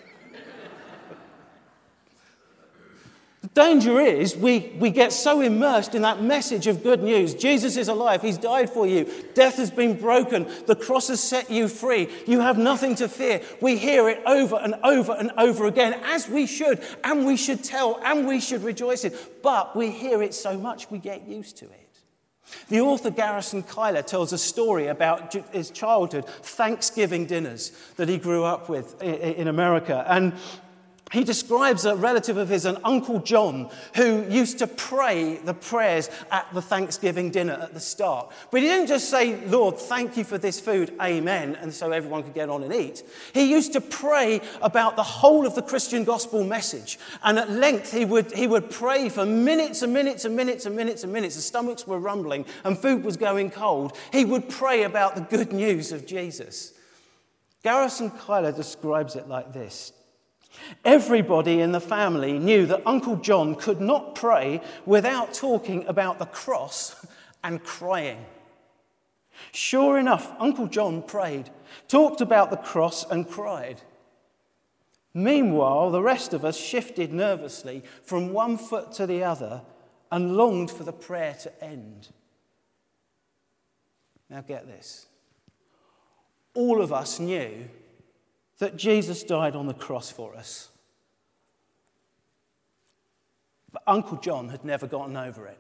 the 3.44 3.50
danger 3.50 4.00
is 4.00 4.34
we, 4.34 4.72
we 4.78 4.88
get 4.88 5.12
so 5.12 5.42
immersed 5.42 5.94
in 5.94 6.00
that 6.00 6.22
message 6.22 6.66
of 6.66 6.82
good 6.82 7.02
news. 7.02 7.34
Jesus 7.34 7.76
is 7.76 7.88
alive, 7.88 8.22
He's 8.22 8.38
died 8.38 8.70
for 8.70 8.86
you, 8.86 9.06
death 9.34 9.56
has 9.56 9.70
been 9.70 10.00
broken, 10.00 10.50
the 10.66 10.74
cross 10.74 11.08
has 11.08 11.22
set 11.22 11.50
you 11.50 11.68
free, 11.68 12.08
you 12.26 12.40
have 12.40 12.56
nothing 12.56 12.94
to 12.94 13.06
fear. 13.06 13.42
We 13.60 13.76
hear 13.76 14.08
it 14.08 14.22
over 14.24 14.56
and 14.56 14.76
over 14.82 15.12
and 15.12 15.30
over 15.36 15.66
again, 15.66 15.92
as 16.04 16.26
we 16.26 16.46
should, 16.46 16.82
and 17.04 17.26
we 17.26 17.36
should 17.36 17.62
tell, 17.62 18.00
and 18.02 18.26
we 18.26 18.40
should 18.40 18.62
rejoice 18.62 19.04
in. 19.04 19.12
But 19.42 19.76
we 19.76 19.90
hear 19.90 20.22
it 20.22 20.32
so 20.32 20.56
much 20.56 20.90
we 20.90 20.96
get 20.96 21.28
used 21.28 21.58
to 21.58 21.66
it. 21.66 21.84
The 22.68 22.80
author 22.80 23.10
Garrison 23.10 23.62
Keillor 23.62 24.06
tells 24.06 24.32
a 24.32 24.38
story 24.38 24.86
about 24.86 25.34
his 25.52 25.70
childhood 25.70 26.26
Thanksgiving 26.26 27.26
dinners 27.26 27.72
that 27.96 28.08
he 28.08 28.16
grew 28.16 28.44
up 28.44 28.68
with 28.68 29.02
in 29.02 29.48
America. 29.48 30.04
And 30.08 30.34
he 31.14 31.23
describes 31.23 31.85
a 31.85 31.94
relative 31.94 32.37
of 32.37 32.49
his, 32.49 32.64
an 32.64 32.78
Uncle 32.83 33.21
John, 33.21 33.71
who 33.94 34.25
used 34.28 34.59
to 34.59 34.66
pray 34.66 35.37
the 35.37 35.54
prayers 35.54 36.11
at 36.33 36.52
the 36.52 36.61
Thanksgiving 36.61 37.30
dinner 37.30 37.52
at 37.54 37.73
the 37.73 37.80
start. 37.80 38.33
But 38.50 38.62
he 38.62 38.66
didn't 38.66 38.88
just 38.88 39.09
say, 39.09 39.47
Lord, 39.47 39.78
thank 39.78 40.16
you 40.16 40.25
for 40.25 40.38
this 40.38 40.59
food, 40.59 40.92
amen, 41.00 41.56
and 41.61 41.73
so 41.73 41.92
everyone 41.92 42.25
could 42.25 42.35
get 42.35 42.50
on 42.50 42.64
and 42.64 42.75
eat. 42.75 43.04
He 43.33 43.50
used 43.50 43.73
to 43.75 43.80
pray 43.80 44.40
about 44.61 44.97
the 44.97 45.04
whole 45.04 45.47
of 45.47 45.54
the 45.54 45.62
Christian 45.62 46.02
gospel 46.02 46.42
message. 46.42 46.99
And 47.23 47.38
at 47.38 47.49
length, 47.49 47.92
he 47.92 48.04
would, 48.04 48.33
he 48.33 48.49
would 48.49 48.68
pray 48.68 49.09
for 49.09 49.25
minutes 49.25 49.83
and 49.83 49.92
minutes 49.92 50.25
and 50.25 50.35
minutes 50.35 50.66
and 50.66 50.75
minutes 50.75 51.04
and 51.04 51.12
minutes. 51.12 51.37
The 51.37 51.42
stomachs 51.42 51.87
were 51.87 52.00
rumbling 52.00 52.44
and 52.64 52.76
food 52.76 53.04
was 53.04 53.16
going 53.16 53.50
cold. 53.50 53.97
He 54.12 54.25
would 54.25 54.49
pray 54.49 54.83
about 54.83 55.14
the 55.14 55.21
good 55.21 55.52
news 55.52 55.92
of 55.92 56.06
Jesus. 56.06 56.73
Garrison 57.62 58.11
Keillor 58.11 58.54
describes 58.54 59.14
it 59.14 59.28
like 59.28 59.52
this. 59.52 59.92
Everybody 60.84 61.61
in 61.61 61.73
the 61.73 61.80
family 61.80 62.38
knew 62.38 62.66
that 62.66 62.87
Uncle 62.87 63.16
John 63.16 63.54
could 63.54 63.80
not 63.80 64.14
pray 64.14 64.61
without 64.87 65.34
talking 65.34 65.87
about 65.87 66.18
the 66.18 66.26
cross 66.26 67.06
and 67.42 67.62
crying. 67.62 68.25
Sure 69.52 69.99
enough, 69.99 70.32
Uncle 70.38 70.66
John 70.66 71.02
prayed, 71.02 71.50
talked 71.88 72.20
about 72.20 72.50
the 72.50 72.56
cross, 72.56 73.04
and 73.11 73.28
cried. 73.28 73.82
Meanwhile, 75.12 75.90
the 75.90 76.02
rest 76.02 76.34
of 76.34 76.44
us 76.44 76.56
shifted 76.56 77.12
nervously 77.12 77.82
from 78.02 78.32
one 78.32 78.58
foot 78.58 78.92
to 78.92 79.06
the 79.06 79.23
other 79.23 79.62
and 80.11 80.37
longed 80.37 80.70
for 80.70 80.84
the 80.84 80.92
prayer 80.92 81.34
to 81.42 81.64
end. 81.64 82.08
Now, 84.28 84.40
get 84.40 84.66
this. 84.66 85.06
All 86.54 86.80
of 86.80 86.92
us 86.92 87.20
knew 87.20 87.68
that 88.58 88.76
Jesus 88.76 89.23
died 89.23 89.56
on 89.56 89.66
the 89.66 89.75
cross 89.75 90.11
for 90.11 90.34
us. 90.34 90.68
But 93.73 93.82
Uncle 93.87 94.18
John 94.18 94.50
had 94.50 94.64
never 94.64 94.87
gotten 94.87 95.16
over 95.16 95.46
it. 95.46 95.58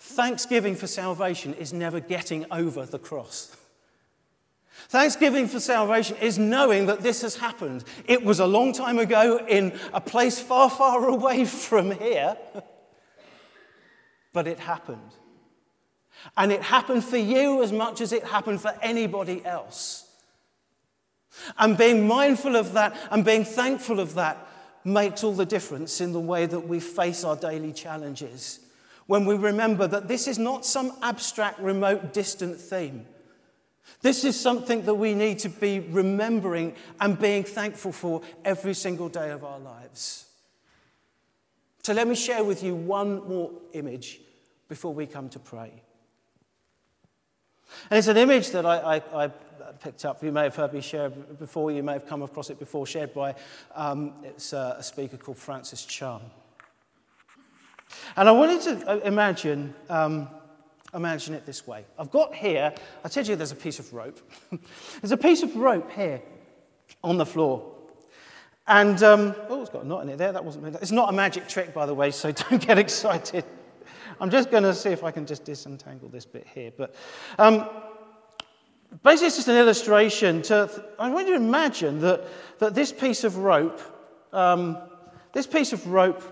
Thanksgiving 0.00 0.74
for 0.74 0.86
salvation 0.86 1.54
is 1.54 1.72
never 1.72 2.00
getting 2.00 2.46
over 2.50 2.84
the 2.84 2.98
cross. 2.98 3.56
Thanksgiving 4.88 5.48
for 5.48 5.60
salvation 5.60 6.16
is 6.16 6.38
knowing 6.38 6.86
that 6.86 7.02
this 7.02 7.22
has 7.22 7.36
happened. 7.36 7.84
It 8.06 8.24
was 8.24 8.40
a 8.40 8.46
long 8.46 8.72
time 8.72 8.98
ago 8.98 9.44
in 9.46 9.78
a 9.92 10.00
place 10.00 10.40
far, 10.40 10.70
far 10.70 11.08
away 11.08 11.44
from 11.44 11.90
here, 11.90 12.36
but 14.32 14.46
it 14.46 14.58
happened. 14.58 15.12
And 16.36 16.52
it 16.52 16.62
happened 16.62 17.04
for 17.04 17.16
you 17.16 17.62
as 17.62 17.72
much 17.72 18.00
as 18.00 18.12
it 18.12 18.24
happened 18.24 18.60
for 18.60 18.74
anybody 18.82 19.44
else. 19.44 20.04
And 21.58 21.76
being 21.78 22.06
mindful 22.06 22.56
of 22.56 22.72
that 22.72 22.96
and 23.10 23.24
being 23.24 23.44
thankful 23.44 24.00
of 24.00 24.14
that 24.14 24.46
makes 24.84 25.22
all 25.22 25.34
the 25.34 25.46
difference 25.46 26.00
in 26.00 26.12
the 26.12 26.20
way 26.20 26.46
that 26.46 26.60
we 26.60 26.80
face 26.80 27.24
our 27.24 27.36
daily 27.36 27.72
challenges. 27.72 28.60
When 29.06 29.24
we 29.24 29.36
remember 29.36 29.86
that 29.86 30.08
this 30.08 30.28
is 30.28 30.38
not 30.38 30.66
some 30.66 30.92
abstract, 31.02 31.60
remote, 31.60 32.12
distant 32.12 32.58
theme. 32.58 33.06
This 34.02 34.24
is 34.24 34.38
something 34.38 34.84
that 34.84 34.94
we 34.94 35.14
need 35.14 35.38
to 35.40 35.48
be 35.48 35.80
remembering 35.80 36.74
and 37.00 37.18
being 37.18 37.42
thankful 37.42 37.92
for 37.92 38.22
every 38.44 38.74
single 38.74 39.08
day 39.08 39.30
of 39.30 39.44
our 39.44 39.58
lives. 39.58 40.26
So 41.82 41.94
let 41.94 42.06
me 42.06 42.14
share 42.14 42.44
with 42.44 42.62
you 42.62 42.74
one 42.74 43.26
more 43.28 43.50
image 43.72 44.20
before 44.68 44.92
we 44.92 45.06
come 45.06 45.30
to 45.30 45.38
pray. 45.38 45.72
And 47.90 47.98
it's 47.98 48.08
an 48.08 48.16
image 48.16 48.50
that 48.50 48.66
I, 48.66 48.96
I, 48.96 49.24
I, 49.24 49.30
picked 49.80 50.04
up. 50.04 50.22
You 50.22 50.32
may 50.32 50.44
have 50.44 50.56
heard 50.56 50.72
me 50.72 50.80
share 50.80 51.08
before, 51.08 51.70
you 51.70 51.82
may 51.82 51.92
have 51.92 52.06
come 52.06 52.22
across 52.22 52.50
it 52.50 52.58
before, 52.58 52.86
shared 52.86 53.14
by 53.14 53.34
um, 53.74 54.12
it's 54.24 54.52
a, 54.52 54.76
a, 54.78 54.82
speaker 54.82 55.16
called 55.16 55.36
Francis 55.36 55.84
Chan. 55.84 56.20
And 58.16 58.28
I 58.28 58.32
wanted 58.32 58.60
to 58.62 58.90
uh, 58.90 58.96
imagine, 59.04 59.74
um, 59.88 60.28
imagine 60.94 61.34
it 61.34 61.46
this 61.46 61.66
way. 61.66 61.84
I've 61.98 62.10
got 62.10 62.34
here, 62.34 62.74
I 63.04 63.08
told 63.08 63.28
you 63.28 63.36
there's 63.36 63.52
a 63.52 63.56
piece 63.56 63.78
of 63.78 63.92
rope. 63.92 64.20
there's 65.00 65.12
a 65.12 65.16
piece 65.16 65.42
of 65.42 65.54
rope 65.54 65.92
here 65.92 66.22
on 67.04 67.16
the 67.16 67.26
floor. 67.26 67.74
And, 68.66 69.02
um, 69.02 69.34
oh, 69.48 69.62
it's 69.62 69.70
got 69.70 69.84
a 69.84 69.86
knot 69.86 70.02
in 70.02 70.10
it 70.10 70.18
there. 70.18 70.32
That 70.32 70.44
wasn't, 70.44 70.76
it's 70.76 70.90
not 70.90 71.08
a 71.08 71.12
magic 71.12 71.48
trick, 71.48 71.72
by 71.72 71.86
the 71.86 71.94
way, 71.94 72.10
so 72.10 72.32
don't 72.50 72.60
get 72.60 72.78
excited. 72.78 73.44
I'm 74.20 74.30
just 74.30 74.50
going 74.50 74.64
to 74.64 74.74
see 74.74 74.90
if 74.90 75.04
I 75.04 75.10
can 75.10 75.26
just 75.26 75.44
disentangle 75.44 76.08
this 76.08 76.26
bit 76.26 76.46
here. 76.54 76.72
But 76.76 76.94
um, 77.38 77.68
basically, 79.02 79.28
it's 79.28 79.36
just 79.36 79.48
an 79.48 79.56
illustration 79.56 80.42
to. 80.42 80.84
I 80.98 81.10
want 81.10 81.28
you 81.28 81.38
to 81.38 81.42
imagine 81.42 82.00
that, 82.00 82.24
that 82.58 82.74
this 82.74 82.92
piece 82.92 83.24
of 83.24 83.36
rope, 83.36 83.80
um, 84.32 84.78
this 85.32 85.46
piece 85.46 85.72
of 85.72 85.86
rope 85.86 86.22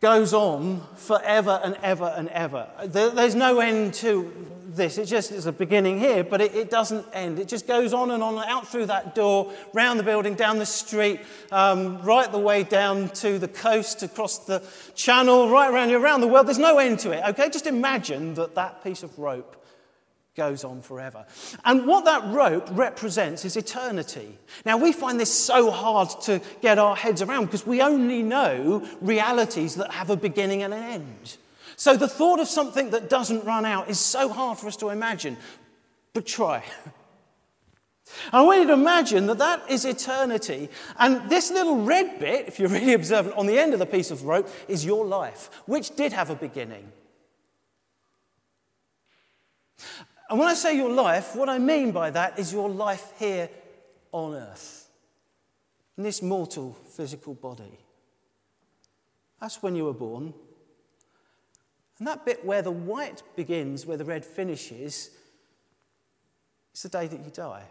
goes 0.00 0.34
on 0.34 0.82
forever 0.96 1.60
and 1.64 1.78
ever 1.82 2.12
and 2.14 2.28
ever. 2.28 2.68
There, 2.84 3.10
there's 3.10 3.34
no 3.34 3.60
end 3.60 3.94
to 3.94 4.30
this. 4.76 4.98
It 4.98 5.06
just 5.06 5.32
is 5.32 5.46
a 5.46 5.52
beginning 5.52 5.98
here, 5.98 6.24
but 6.24 6.40
it, 6.40 6.54
it, 6.54 6.70
doesn't 6.70 7.06
end. 7.12 7.38
It 7.38 7.48
just 7.48 7.66
goes 7.66 7.92
on 7.92 8.10
and 8.10 8.22
on, 8.22 8.38
out 8.44 8.68
through 8.68 8.86
that 8.86 9.14
door, 9.14 9.52
round 9.72 9.98
the 9.98 10.04
building, 10.04 10.34
down 10.34 10.58
the 10.58 10.66
street, 10.66 11.20
um, 11.52 12.00
right 12.02 12.30
the 12.30 12.38
way 12.38 12.62
down 12.62 13.08
to 13.10 13.38
the 13.38 13.48
coast, 13.48 14.02
across 14.02 14.38
the 14.38 14.62
channel, 14.94 15.48
right 15.48 15.70
around 15.70 15.92
around 15.92 16.20
the 16.20 16.28
world. 16.28 16.46
There's 16.46 16.58
no 16.58 16.78
end 16.78 16.98
to 17.00 17.12
it, 17.12 17.24
okay? 17.28 17.50
Just 17.50 17.66
imagine 17.66 18.34
that 18.34 18.54
that 18.54 18.82
piece 18.82 19.02
of 19.02 19.18
rope 19.18 19.64
goes 20.34 20.64
on 20.64 20.82
forever. 20.82 21.24
And 21.64 21.86
what 21.86 22.04
that 22.06 22.24
rope 22.26 22.68
represents 22.72 23.44
is 23.44 23.56
eternity. 23.56 24.36
Now, 24.66 24.76
we 24.76 24.92
find 24.92 25.18
this 25.20 25.32
so 25.32 25.70
hard 25.70 26.08
to 26.22 26.40
get 26.60 26.78
our 26.78 26.96
heads 26.96 27.22
around 27.22 27.46
because 27.46 27.66
we 27.66 27.80
only 27.80 28.22
know 28.22 28.86
realities 29.00 29.76
that 29.76 29.92
have 29.92 30.10
a 30.10 30.16
beginning 30.16 30.62
and 30.62 30.74
an 30.74 30.82
end. 30.82 31.36
So 31.76 31.96
the 31.96 32.08
thought 32.08 32.40
of 32.40 32.48
something 32.48 32.90
that 32.90 33.08
doesn't 33.08 33.44
run 33.44 33.64
out 33.64 33.88
is 33.88 33.98
so 33.98 34.28
hard 34.28 34.58
for 34.58 34.68
us 34.68 34.76
to 34.76 34.90
imagine. 34.90 35.36
But 36.12 36.26
try. 36.26 36.64
I 38.32 38.42
want 38.42 38.60
you 38.60 38.66
to 38.68 38.74
imagine 38.74 39.26
that 39.26 39.38
that 39.38 39.70
is 39.70 39.84
eternity. 39.84 40.68
And 40.98 41.28
this 41.28 41.50
little 41.50 41.84
red 41.84 42.18
bit, 42.20 42.46
if 42.46 42.58
you're 42.58 42.68
really 42.68 42.92
observant, 42.92 43.36
on 43.36 43.46
the 43.46 43.58
end 43.58 43.72
of 43.72 43.78
the 43.78 43.86
piece 43.86 44.10
of 44.10 44.24
rope 44.24 44.48
is 44.68 44.84
your 44.84 45.04
life, 45.04 45.50
which 45.66 45.96
did 45.96 46.12
have 46.12 46.30
a 46.30 46.34
beginning. 46.34 46.92
And 50.30 50.38
when 50.38 50.48
I 50.48 50.54
say 50.54 50.76
your 50.76 50.92
life, 50.92 51.34
what 51.34 51.48
I 51.48 51.58
mean 51.58 51.92
by 51.92 52.10
that 52.10 52.38
is 52.38 52.52
your 52.52 52.68
life 52.68 53.12
here 53.18 53.48
on 54.12 54.34
earth, 54.34 54.88
in 55.98 56.04
this 56.04 56.22
mortal 56.22 56.76
physical 56.96 57.34
body. 57.34 57.78
That's 59.40 59.62
when 59.62 59.74
you 59.74 59.86
were 59.86 59.92
born. 59.92 60.32
And 61.98 62.08
that 62.08 62.24
bit 62.24 62.44
where 62.44 62.62
the 62.62 62.70
white 62.70 63.22
begins, 63.36 63.86
where 63.86 63.96
the 63.96 64.04
red 64.04 64.24
finishes, 64.24 65.10
is 66.74 66.82
the 66.82 66.88
day 66.88 67.06
that 67.06 67.24
you 67.24 67.30
die. 67.30 67.64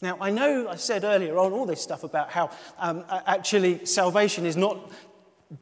Now, 0.00 0.16
I 0.20 0.30
know 0.30 0.68
I 0.68 0.76
said 0.76 1.04
earlier 1.04 1.36
on 1.38 1.52
all 1.52 1.66
this 1.66 1.82
stuff 1.82 2.04
about 2.04 2.30
how 2.30 2.50
um, 2.78 3.04
actually 3.08 3.84
salvation 3.84 4.46
is 4.46 4.56
not 4.56 4.90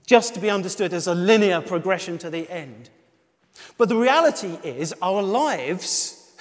just 0.07 0.35
to 0.35 0.41
be 0.41 0.51
understood 0.51 0.93
as 0.93 1.07
a 1.07 1.15
linear 1.15 1.61
progression 1.61 2.19
to 2.19 2.31
the 2.31 2.49
end. 2.51 2.91
But 3.79 3.89
the 3.89 3.97
reality 3.97 4.59
is, 4.63 4.95
our 5.01 5.23
lives, 5.23 6.35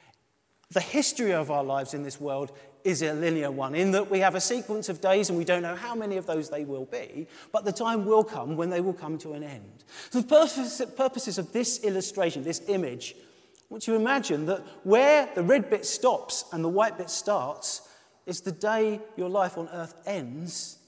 the 0.70 0.80
history 0.80 1.32
of 1.32 1.50
our 1.50 1.64
lives 1.64 1.92
in 1.92 2.02
this 2.02 2.20
world, 2.20 2.52
is 2.84 3.00
a 3.00 3.14
linear 3.14 3.50
one, 3.50 3.74
in 3.74 3.90
that 3.92 4.10
we 4.10 4.20
have 4.20 4.34
a 4.34 4.40
sequence 4.40 4.90
of 4.90 5.00
days 5.00 5.30
and 5.30 5.38
we 5.38 5.44
don't 5.44 5.62
know 5.62 5.74
how 5.74 5.94
many 5.94 6.18
of 6.18 6.26
those 6.26 6.50
they 6.50 6.64
will 6.64 6.84
be, 6.84 7.26
but 7.50 7.64
the 7.64 7.72
time 7.72 8.04
will 8.04 8.22
come 8.22 8.56
when 8.56 8.68
they 8.68 8.82
will 8.82 8.92
come 8.92 9.16
to 9.18 9.32
an 9.32 9.42
end. 9.42 9.84
So 10.10 10.20
the 10.20 10.86
purposes 10.94 11.38
of 11.38 11.52
this 11.52 11.82
illustration, 11.82 12.44
this 12.44 12.62
image, 12.68 13.16
I 13.16 13.64
want 13.70 13.86
you 13.86 13.94
to 13.94 14.00
imagine 14.00 14.44
that 14.46 14.60
where 14.84 15.28
the 15.34 15.42
red 15.42 15.70
bit 15.70 15.86
stops 15.86 16.44
and 16.52 16.62
the 16.62 16.68
white 16.68 16.98
bit 16.98 17.08
starts 17.08 17.88
is 18.26 18.42
the 18.42 18.52
day 18.52 19.00
your 19.16 19.30
life 19.30 19.56
on 19.56 19.68
earth 19.72 19.94
ends, 20.06 20.78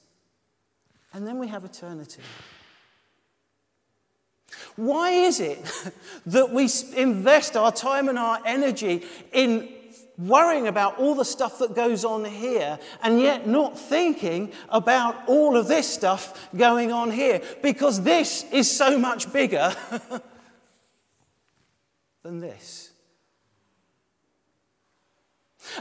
and 1.14 1.26
then 1.26 1.38
we 1.38 1.48
have 1.48 1.64
eternity. 1.64 2.22
Why 4.76 5.10
is 5.10 5.40
it 5.40 5.60
that 6.26 6.50
we 6.50 6.68
invest 6.94 7.56
our 7.56 7.72
time 7.72 8.08
and 8.08 8.18
our 8.18 8.40
energy 8.44 9.04
in 9.32 9.68
worrying 10.18 10.66
about 10.66 10.98
all 10.98 11.14
the 11.14 11.24
stuff 11.24 11.58
that 11.58 11.74
goes 11.74 12.04
on 12.04 12.24
here 12.24 12.78
and 13.02 13.20
yet 13.20 13.46
not 13.46 13.78
thinking 13.78 14.52
about 14.68 15.16
all 15.26 15.56
of 15.56 15.68
this 15.68 15.92
stuff 15.92 16.48
going 16.56 16.92
on 16.92 17.10
here? 17.10 17.40
Because 17.62 18.02
this 18.02 18.44
is 18.52 18.70
so 18.70 18.98
much 18.98 19.32
bigger 19.32 19.74
than 22.22 22.40
this. 22.40 22.86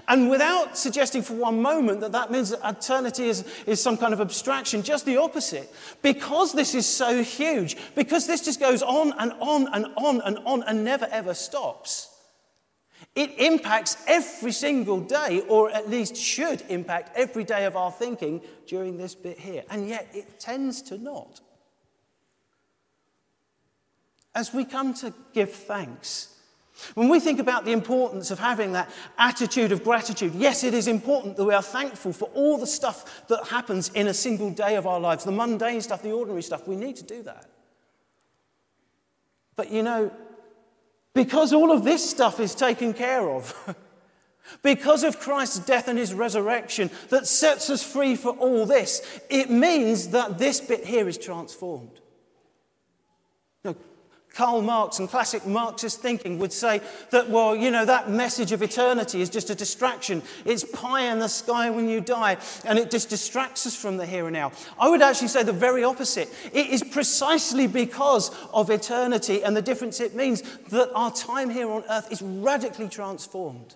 And 0.08 0.30
without 0.30 0.78
suggesting 0.78 1.22
for 1.22 1.34
one 1.34 1.62
moment 1.62 2.02
that 2.02 2.12
that 2.12 2.32
means 2.32 2.50
that 2.50 2.60
eternity 2.64 3.28
is, 3.28 3.46
is 3.66 3.82
some 3.82 3.98
kind 3.98 4.14
of 4.14 4.22
abstraction, 4.22 4.84
just 4.84 5.06
the 5.06 5.18
opposite. 5.18 5.74
Because 6.02 6.54
this 6.54 6.76
is 6.76 6.86
so 6.86 7.24
huge, 7.24 7.78
because 7.96 8.28
this 8.28 8.44
just 8.44 8.60
goes 8.60 8.82
on 8.82 9.14
and 9.20 9.34
on 9.40 9.68
and 9.74 9.88
on 9.96 10.22
and 10.22 10.40
on 10.46 10.64
and 10.64 10.84
never 10.84 11.08
ever 11.12 11.34
stops, 11.34 12.10
it 13.16 13.40
impacts 13.40 13.98
every 14.08 14.52
single 14.52 15.00
day, 15.00 15.42
or 15.48 15.72
at 15.72 15.90
least 15.90 16.18
should 16.18 16.62
impact 16.68 17.16
every 17.16 17.46
day 17.46 17.66
of 17.66 17.78
our 17.78 17.92
thinking 17.92 18.42
during 18.68 18.98
this 18.98 19.16
bit 19.16 19.40
here. 19.40 19.64
And 19.70 19.88
yet 19.88 20.10
it 20.14 20.38
tends 20.40 20.82
to 20.84 20.98
not. 20.98 21.40
As 24.36 24.54
we 24.54 24.66
come 24.66 24.94
to 24.96 25.14
give 25.34 25.54
thanks, 25.54 26.36
when 26.94 27.08
we 27.08 27.22
think 27.22 27.40
about 27.40 27.64
the 27.64 27.72
importance 27.72 28.32
of 28.32 28.40
having 28.40 28.74
that 28.74 28.92
attitude 29.18 29.72
of 29.72 29.82
gratitude, 29.82 30.34
yes, 30.36 30.66
it 30.66 30.74
is 30.74 30.90
important 30.90 31.38
that 31.38 31.46
we 31.46 31.54
are 31.54 31.62
thankful 31.62 32.12
for 32.12 32.26
all 32.34 32.58
the 32.58 32.68
stuff 32.68 33.26
that 33.28 33.48
happens 33.48 33.90
in 33.94 34.08
a 34.08 34.14
single 34.14 34.50
day 34.50 34.76
of 34.76 34.86
our 34.86 35.00
lives, 35.00 35.24
the 35.24 35.32
mundane 35.32 35.80
stuff, 35.80 36.02
the 36.02 36.12
ordinary 36.12 36.44
stuff. 36.44 36.68
We 36.68 36.76
need 36.76 36.98
to 36.98 37.04
do 37.06 37.24
that. 37.24 37.50
But 39.56 39.72
you 39.72 39.84
know, 39.84 40.12
because 41.16 41.52
all 41.52 41.72
of 41.72 41.84
this 41.84 42.08
stuff 42.08 42.40
is 42.40 42.54
taken 42.54 42.94
care 42.94 43.28
of, 43.28 43.76
Because 44.62 45.04
of 45.04 45.20
Christ's 45.20 45.60
death 45.60 45.88
and 45.88 45.98
his 45.98 46.14
resurrection 46.14 46.90
that 47.10 47.28
sets 47.28 47.70
us 47.70 47.84
free 47.84 48.16
for 48.16 48.32
all 48.32 48.66
this, 48.66 49.02
it 49.30 49.50
means 49.50 50.10
that 50.10 50.38
this 50.38 50.62
bit 50.62 50.86
here 50.86 51.08
is 51.08 51.18
transformed. 51.18 52.00
Karl 54.36 54.62
Marx 54.62 55.00
and 55.00 55.10
classic 55.10 55.46
Marxist 55.48 56.02
thinking 56.02 56.38
would 56.40 56.52
say 56.52 56.82
that, 57.12 57.30
well, 57.30 57.56
you 57.56 57.72
know, 57.72 57.86
that 57.86 58.10
message 58.10 58.52
of 58.52 58.62
eternity 58.62 59.22
is 59.22 59.30
just 59.30 59.50
a 59.50 59.56
distraction. 59.56 60.22
It's 60.44 60.66
pie 60.66 61.12
in 61.12 61.20
the 61.20 61.30
sky 61.30 61.70
when 61.70 61.88
you 61.88 62.02
die, 62.02 62.38
and 62.66 62.78
it 62.78 62.92
just 62.92 63.10
distracts 63.10 63.66
us 63.66 63.76
from 63.76 63.96
the 63.96 64.06
here 64.06 64.28
and 64.28 64.34
now. 64.34 64.52
I 64.78 64.90
would 64.90 65.02
actually 65.02 65.30
say 65.30 65.44
the 65.44 65.54
very 65.54 65.86
opposite. 65.86 66.30
It 66.52 66.68
is 66.68 66.84
precisely 66.84 67.66
because 67.66 68.30
of 68.54 68.70
eternity 68.70 69.42
and 69.42 69.56
the 69.56 69.62
difference 69.62 70.02
it 70.02 70.16
means 70.16 70.42
that 70.70 70.92
our 70.94 71.12
time 71.12 71.50
here 71.50 71.72
on 71.72 71.84
earth 71.90 72.12
is 72.12 72.22
radically 72.22 72.90
transformed. 72.90 73.76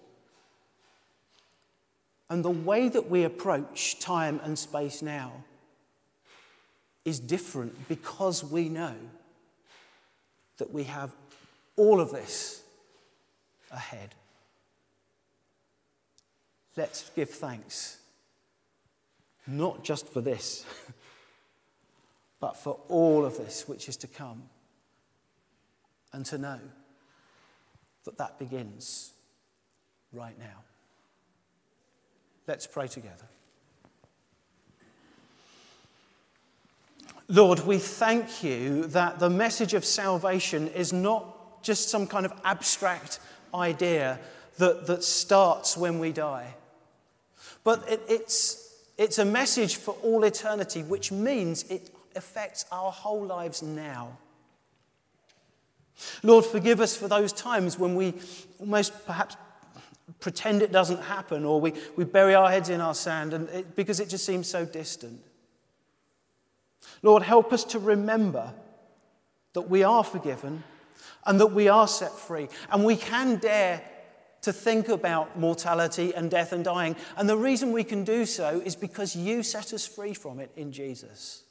And 2.29 2.43
the 2.43 2.49
way 2.49 2.89
that 2.89 3.09
we 3.09 3.23
approach 3.23 3.99
time 3.99 4.41
and 4.43 4.59
space 4.59 5.01
now 5.01 5.31
is 7.05 7.19
different 7.19 7.87
because 7.87 8.43
we 8.43 8.67
know 8.67 8.93
that 10.59 10.71
we 10.71 10.83
have 10.83 11.15
all 11.75 11.99
of 11.99 12.11
this 12.11 12.61
ahead. 13.71 14.13
Let's 16.77 17.09
give 17.15 17.29
thanks, 17.29 17.97
not 19.47 19.83
just 19.83 20.07
for 20.07 20.21
this, 20.21 20.65
but 22.39 22.55
for 22.55 22.79
all 22.87 23.25
of 23.25 23.37
this 23.37 23.67
which 23.67 23.89
is 23.89 23.97
to 23.97 24.07
come, 24.07 24.43
and 26.13 26.25
to 26.25 26.37
know 26.37 26.59
that 28.05 28.17
that 28.17 28.39
begins 28.39 29.11
right 30.13 30.37
now. 30.39 30.63
Let's 32.47 32.65
pray 32.65 32.87
together. 32.87 33.27
Lord, 37.31 37.59
we 37.59 37.77
thank 37.77 38.43
you 38.43 38.87
that 38.87 39.19
the 39.19 39.29
message 39.29 39.75
of 39.75 39.85
salvation 39.85 40.67
is 40.69 40.91
not 40.91 41.61
just 41.61 41.89
some 41.89 42.07
kind 42.07 42.25
of 42.25 42.33
abstract 42.43 43.19
idea 43.53 44.19
that, 44.57 44.87
that 44.87 45.03
starts 45.03 45.77
when 45.77 45.99
we 45.99 46.11
die, 46.11 46.55
but 47.63 47.87
it, 47.87 48.01
it's, 48.09 48.73
it's 48.97 49.19
a 49.19 49.25
message 49.25 49.75
for 49.75 49.91
all 50.01 50.23
eternity, 50.23 50.81
which 50.81 51.11
means 51.11 51.63
it 51.69 51.91
affects 52.15 52.65
our 52.71 52.91
whole 52.91 53.23
lives 53.23 53.61
now. 53.61 54.17
Lord, 56.23 56.45
forgive 56.45 56.81
us 56.81 56.97
for 56.97 57.07
those 57.07 57.31
times 57.31 57.77
when 57.77 57.93
we 57.93 58.15
almost 58.59 59.05
perhaps 59.05 59.35
pretend 60.19 60.63
it 60.63 60.71
doesn't 60.71 61.03
happen 61.03 61.45
or 61.45 61.61
we, 61.61 61.73
we 61.95 62.05
bury 62.05 62.33
our 62.33 62.49
heads 62.49 62.69
in 62.69 62.81
our 62.81 62.95
sand 62.95 63.33
and 63.35 63.47
it, 63.49 63.75
because 63.75 63.99
it 63.99 64.09
just 64.09 64.25
seems 64.25 64.47
so 64.47 64.65
distant. 64.65 65.21
Lord, 67.01 67.23
help 67.23 67.53
us 67.53 67.63
to 67.65 67.79
remember 67.79 68.53
that 69.53 69.69
we 69.69 69.83
are 69.83 70.03
forgiven 70.03 70.63
and 71.25 71.39
that 71.39 71.47
we 71.47 71.67
are 71.67 71.87
set 71.87 72.11
free 72.11 72.49
and 72.71 72.83
we 72.85 72.95
can 72.95 73.37
dare 73.37 73.83
to 74.41 74.53
think 74.53 74.87
about 74.87 75.37
mortality 75.37 76.13
and 76.15 76.31
death 76.31 76.53
and 76.53 76.63
dying. 76.63 76.95
And 77.17 77.27
the 77.27 77.37
reason 77.37 77.71
we 77.71 77.83
can 77.83 78.03
do 78.03 78.25
so 78.25 78.61
is 78.63 78.75
because 78.75 79.15
you 79.15 79.43
set 79.43 79.73
us 79.73 79.85
free 79.85 80.13
from 80.13 80.39
it 80.39 80.51
in 80.55 80.71
Jesus. 80.71 81.43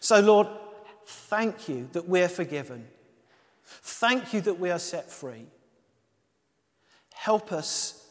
So, 0.00 0.20
Lord, 0.20 0.48
thank 1.06 1.68
you 1.68 1.88
that 1.92 2.08
we're 2.08 2.28
forgiven. 2.28 2.86
Thank 3.64 4.32
you 4.32 4.40
that 4.42 4.58
we 4.58 4.70
are 4.70 4.78
set 4.78 5.10
free. 5.10 5.46
Help 7.14 7.52
us 7.52 8.06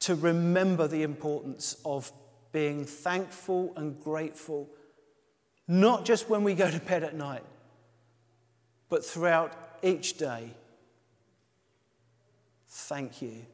to 0.00 0.14
remember 0.14 0.86
the 0.86 1.02
importance 1.02 1.76
of 1.84 2.12
being 2.56 2.86
thankful 2.86 3.74
and 3.76 4.00
grateful, 4.02 4.66
not 5.68 6.06
just 6.06 6.30
when 6.30 6.42
we 6.42 6.54
go 6.54 6.70
to 6.70 6.80
bed 6.80 7.04
at 7.04 7.14
night, 7.14 7.42
but 8.88 9.04
throughout 9.04 9.52
each 9.82 10.16
day. 10.16 10.48
Thank 12.66 13.20
you. 13.20 13.44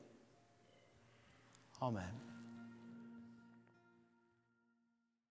Amen. 1.83 2.22